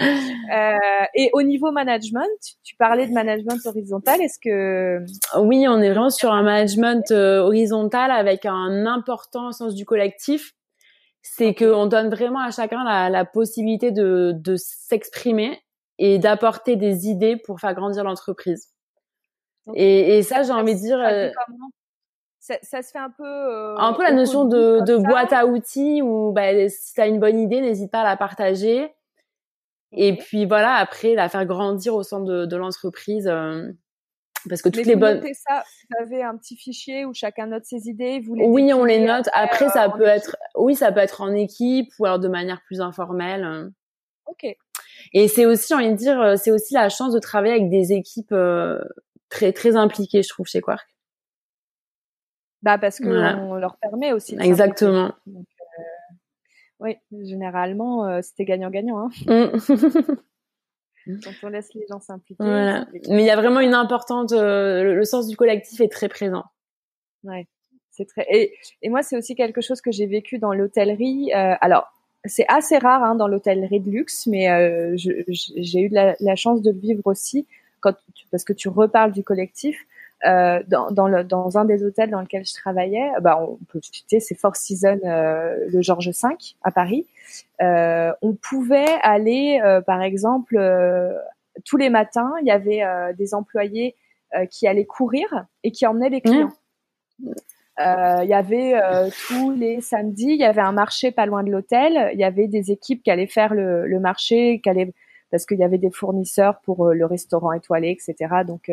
[0.00, 2.28] euh, et au niveau management,
[2.64, 4.20] tu, parlais de management horizontal.
[4.20, 5.04] Est-ce que
[5.40, 10.52] oui, on est vraiment sur un management euh, horizontal avec un important sens du collectif.
[11.22, 15.60] C'est que on donne vraiment à chacun la, possibilité de, de s'exprimer
[15.98, 18.70] et d'apporter des idées pour faire grandir l'entreprise.
[19.74, 20.98] Et, et, ça, j'ai envie de dire,
[22.44, 26.02] ça, se fait un peu euh, un peu la notion de, de boîte à outils
[26.02, 28.92] où bah, si tu as une bonne idée n'hésite pas à la partager.
[29.92, 33.70] Et puis voilà après la faire grandir au sein de, de l'entreprise euh,
[34.48, 37.88] parce que toutes les bonnes ça vous avez un petit fichier où chacun note ses
[37.88, 39.28] idées vous les oui on les note.
[39.32, 42.60] après, ça euh, peut être oui ça peut être en équipe ou alors de manière
[42.66, 43.70] plus informelle.
[44.26, 44.54] Ok.
[45.12, 47.92] Et c'est aussi j'ai envie de dire c'est aussi la chance de travailler avec des
[47.92, 48.34] équipes
[49.30, 50.93] très très impliquées je trouve chez Quark
[52.64, 54.36] bah parce que on leur permet aussi.
[54.40, 55.12] Exactement.
[55.28, 55.32] Euh,
[56.80, 59.10] oui, généralement euh, c'était gagnant-gagnant.
[59.26, 59.52] Hein.
[61.06, 61.16] Mm.
[61.22, 62.42] Quand on laisse les gens s'impliquer.
[62.42, 62.86] Voilà.
[63.10, 64.32] Mais il y a vraiment une importante.
[64.32, 66.44] Euh, le, sens du collectif est très présent.
[67.22, 67.46] Ouais,
[67.90, 68.26] c'est très.
[68.30, 71.32] Et, et moi c'est aussi quelque chose que j'ai vécu dans l'hôtellerie.
[71.34, 71.92] alors
[72.24, 76.70] c'est assez rare hein, dans l'hôtellerie de luxe, mais j'ai eu la, la, chance de
[76.70, 77.46] le vivre aussi
[77.80, 77.94] quand
[78.30, 79.76] parce que tu reparles du collectif.
[80.26, 83.80] Euh, dans, dans, le, dans, un des hôtels dans lequel je travaillais, bah, on peut
[83.82, 86.28] citer, c'est Four Seasons, euh, le Georges V
[86.62, 87.06] à Paris.
[87.60, 90.56] Euh, on pouvait aller, euh, par exemple,
[91.66, 92.82] tous les matins, il y avait
[93.18, 93.96] des employés
[94.50, 96.52] qui allaient courir et qui emmenaient les clients.
[97.20, 97.32] Mmh.
[97.78, 98.80] Il y avait
[99.28, 102.10] tous les samedis, il y avait un marché pas loin de l'hôtel.
[102.14, 104.92] Il y avait des équipes qui allaient faire le, le marché, qui allaient
[105.30, 108.42] parce qu'il y avait des fournisseurs pour le restaurant étoilé, etc.
[108.46, 108.70] Donc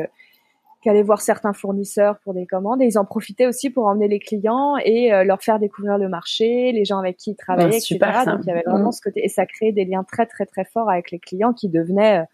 [0.82, 4.08] qui allaient voir certains fournisseurs pour des commandes et ils en profitaient aussi pour emmener
[4.08, 7.78] les clients et euh, leur faire découvrir le marché, les gens avec qui ils travaillaient,
[7.78, 8.00] etc.
[8.26, 8.94] Donc il y avait vraiment mmh.
[8.94, 11.70] ce côté et ça créait des liens très très très forts avec les clients qui
[11.70, 12.26] devenaient euh,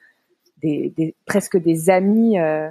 [0.64, 2.70] des, des presque des amis euh,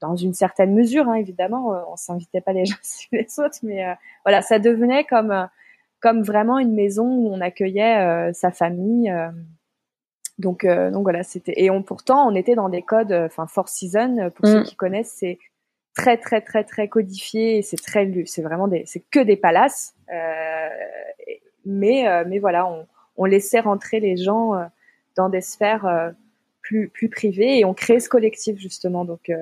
[0.00, 1.72] dans une certaine mesure, hein, évidemment.
[1.90, 3.84] on s'invitait pas les gens sur les autres, mais
[4.24, 5.48] voilà, ça devenait comme
[6.00, 9.12] comme vraiment une maison où on accueillait sa famille.
[10.38, 13.46] Donc, euh, donc voilà, c'était et on pourtant on était dans des codes, euh, enfin
[13.46, 14.64] Four Seasons euh, pour ceux mm.
[14.64, 15.38] qui connaissent, c'est
[15.96, 20.68] très très très très codifié, c'est très c'est vraiment des, c'est que des palaces, euh,
[21.66, 22.86] mais mais voilà, on,
[23.16, 24.52] on laissait rentrer les gens
[25.16, 26.12] dans des sphères
[26.62, 29.04] plus plus privées et on créait ce collectif justement.
[29.04, 29.32] Donc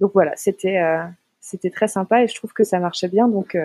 [0.00, 0.82] donc voilà, c'était
[1.40, 3.28] c'était très sympa et je trouve que ça marchait bien.
[3.28, 3.56] Donc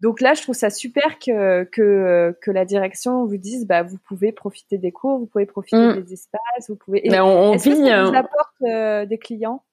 [0.00, 3.98] donc là, je trouve ça super que, que, que la direction vous dise, bah, vous
[3.98, 6.02] pouvez profiter des cours, vous pouvez profiter mm.
[6.02, 7.02] des espaces, vous pouvez.
[7.10, 9.64] Mais on, est-ce que ça vous apporte euh, des clients?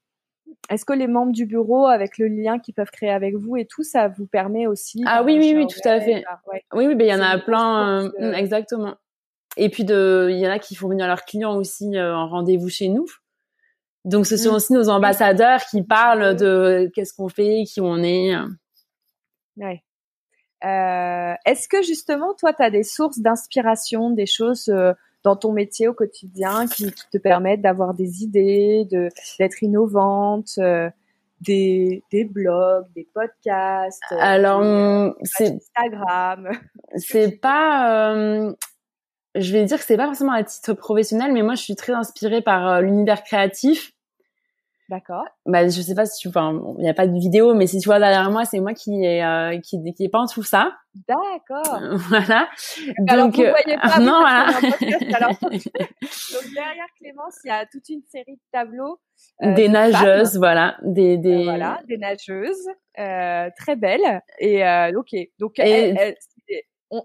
[0.69, 3.65] Est-ce que les membres du bureau, avec le lien qu'ils peuvent créer avec vous et
[3.65, 6.23] tout, ça vous permet aussi Ah oui, oui, oui, tout à fait.
[6.73, 8.95] Oui, oui, ben il y en a plein, euh, exactement.
[9.57, 12.27] Et puis de, il y en a qui font venir leurs clients aussi euh, en
[12.27, 13.05] rendez-vous chez nous.
[14.05, 14.55] Donc ce sont mm.
[14.55, 18.35] aussi nos ambassadeurs qui parlent de qu'est-ce qu'on fait, qui on est.
[19.57, 19.83] Ouais.
[20.65, 24.93] Euh, Est-ce que justement, toi, tu as des sources d'inspiration, des choses euh,
[25.23, 29.09] dans ton métier au quotidien qui, qui te permettent d'avoir des idées, de
[29.39, 30.89] d'être innovante euh,
[31.41, 36.49] des, des blogs, des podcasts, euh, alors c'est Instagram?
[36.97, 38.25] C'est pas,
[39.35, 41.91] je vais dire que c'est pas forcément à titre professionnel, mais moi je suis très
[41.91, 43.94] inspirée par l'univers créatif
[44.87, 45.25] D'accord.
[45.47, 47.79] Bah, je sais pas si tu, enfin, il n'y a pas de vidéo, mais si
[47.79, 50.77] tu vois derrière moi, c'est moi qui est, euh, qui, qui en tout ça.
[51.07, 51.79] D'accord.
[52.09, 52.47] voilà.
[53.07, 54.47] Alors, Donc, vous voyez pas, non, voilà.
[55.13, 55.31] alors.
[55.41, 58.99] Donc, derrière Clémence, il y a toute une série de tableaux.
[59.41, 60.77] des nageuses, voilà.
[60.83, 61.45] Des, des...
[61.45, 62.67] voilà, des nageuses.
[62.95, 64.21] très belles.
[64.39, 64.63] Et
[64.95, 65.15] ok.
[65.39, 65.55] Donc,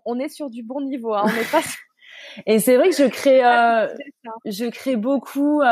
[0.05, 1.15] on, est sur du bon niveau.
[1.15, 1.23] Hein.
[1.25, 1.63] On n'est pas
[2.47, 3.89] Et c'est vrai que je crée, euh,
[4.45, 5.63] je crée beaucoup.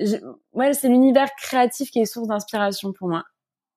[0.00, 0.18] Euh,
[0.52, 3.24] ouais, c'est l'univers créatif qui est source d'inspiration pour moi.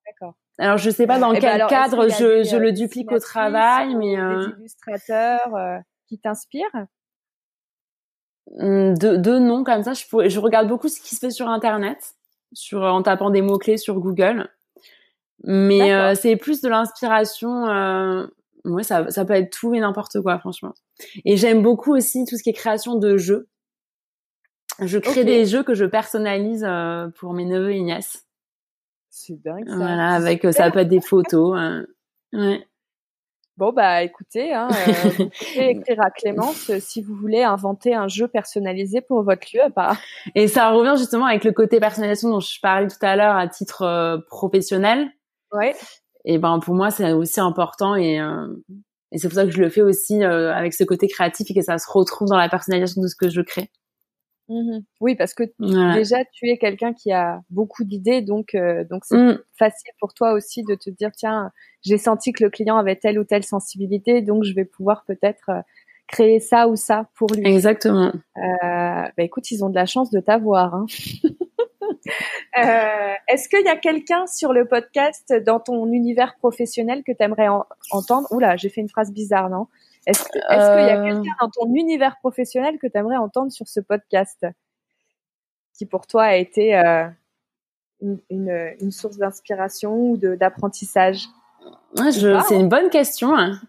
[0.06, 0.34] D'accord.
[0.58, 3.18] Alors je sais pas dans eh ben quel cadre je, je le euh, duplique au
[3.18, 4.46] travail, mais euh...
[4.46, 5.78] des illustrateurs euh,
[6.08, 6.86] qui t'inspirent?
[8.58, 11.48] Hum, de, de noms comme ça, je, je regarde beaucoup ce qui se fait sur
[11.48, 12.14] Internet,
[12.52, 14.50] sur en tapant des mots clés sur Google.
[15.44, 18.28] Mais euh, c'est plus de l'inspiration
[18.64, 20.74] ouais, ça, ça peut être tout et n'importe quoi, franchement.
[21.24, 23.48] Et j'aime beaucoup aussi tout ce qui est création de jeux.
[24.80, 28.26] Je crée des jeux que je personnalise euh, pour mes neveux et nièces.
[29.10, 29.76] C'est dingue ça.
[29.76, 31.56] Voilà, avec euh, ça peut être des photos.
[31.56, 31.86] Hein.
[32.32, 32.66] Ouais.
[33.56, 38.08] Bon bah écoutez, hein, euh, vous pouvez écrire à Clémence si vous voulez inventer un
[38.08, 39.60] jeu personnalisé pour votre lieu.
[39.76, 39.96] Bah.
[40.34, 43.48] Et ça revient justement avec le côté personnalisation dont je parlais tout à l'heure à
[43.48, 45.10] titre professionnel.
[45.52, 45.74] Ouais
[46.24, 48.46] et ben pour moi c'est aussi important et euh,
[49.12, 51.54] et c'est pour ça que je le fais aussi euh, avec ce côté créatif et
[51.54, 53.68] que ça se retrouve dans la personnalisation de ce que je crée.
[54.52, 55.44] Mmh oui, parce que
[55.94, 59.38] déjà tu es quelqu'un qui a beaucoup d'idées, donc euh, donc c'est mmh.
[59.56, 61.52] facile pour toi aussi de te dire tiens
[61.82, 65.50] j'ai senti que le client avait telle ou telle sensibilité, donc je vais pouvoir peut-être
[66.08, 67.46] créer ça ou ça pour lui.
[67.46, 68.12] Exactement.
[68.34, 70.74] bah écoute, ils ont de la chance de t'avoir.
[70.74, 70.86] Hein.
[72.58, 77.22] Euh, est-ce qu'il y a quelqu'un sur le podcast dans ton univers professionnel que tu
[77.22, 77.48] aimerais
[77.90, 78.26] entendre?
[78.32, 79.66] Oula, j'ai fait une phrase bizarre, non?
[80.06, 81.04] Est-ce qu'il y a euh.
[81.04, 84.46] quelqu'un dans ton univers professionnel que tu aimerais entendre sur ce podcast
[85.74, 87.06] qui pour toi a été euh,
[88.00, 91.26] une, source d'inspiration ou d'apprentissage?
[91.94, 93.36] C'est une bonne question.
[93.36, 93.60] Hein.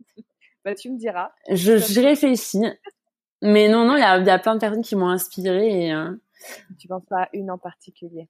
[0.64, 1.32] bah, tu me diras.
[1.48, 2.62] Je, réfléchis.
[3.42, 5.94] Mais non, non, il y a, y a, plein de personnes qui m'ont inspirée et
[6.78, 8.28] tu penses pas à une en particulier?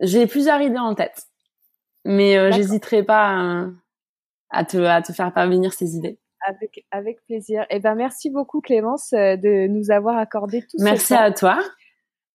[0.00, 1.26] J'ai plusieurs idées en tête,
[2.04, 3.66] mais euh, j'hésiterai pas
[4.50, 6.18] à, te, à te faire parvenir ces idées.
[6.48, 7.66] Avec, avec plaisir.
[7.68, 10.84] Eh ben, merci beaucoup Clémence euh, de nous avoir accordé tout temps.
[10.84, 11.58] Merci à toi.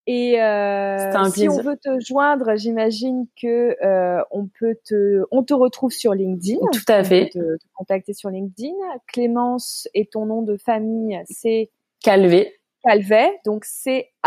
[0.05, 5.55] Et euh, si on veut te joindre, j'imagine que euh, on peut te, on te
[5.55, 6.59] retrouve sur LinkedIn.
[6.71, 7.29] Tout à fait.
[7.29, 8.75] te, te, contacter sur LinkedIn.
[9.07, 11.71] Clémence et ton nom de famille, c'est
[12.03, 12.53] Calvé.
[12.83, 14.19] Calvet, donc C-A-L-V-E-T.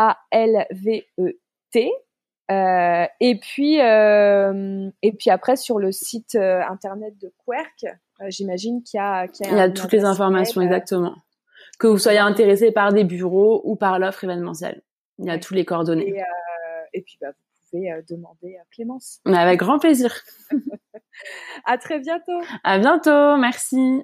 [2.49, 7.85] Euh, et puis et puis après sur le site internet de Querc,
[8.29, 11.15] j'imagine qu'il y a qu'il y a, il y a toutes les informations exactement.
[11.79, 14.83] Que vous soyez intéressé par des bureaux ou par l'offre événementielle,
[15.19, 16.09] il y a tous les coordonnées.
[16.09, 19.21] Et, et puis bah, vous pouvez demander à Clémence.
[19.27, 20.15] Mais avec grand plaisir.
[21.65, 22.41] à très bientôt.
[22.65, 24.03] À bientôt, merci.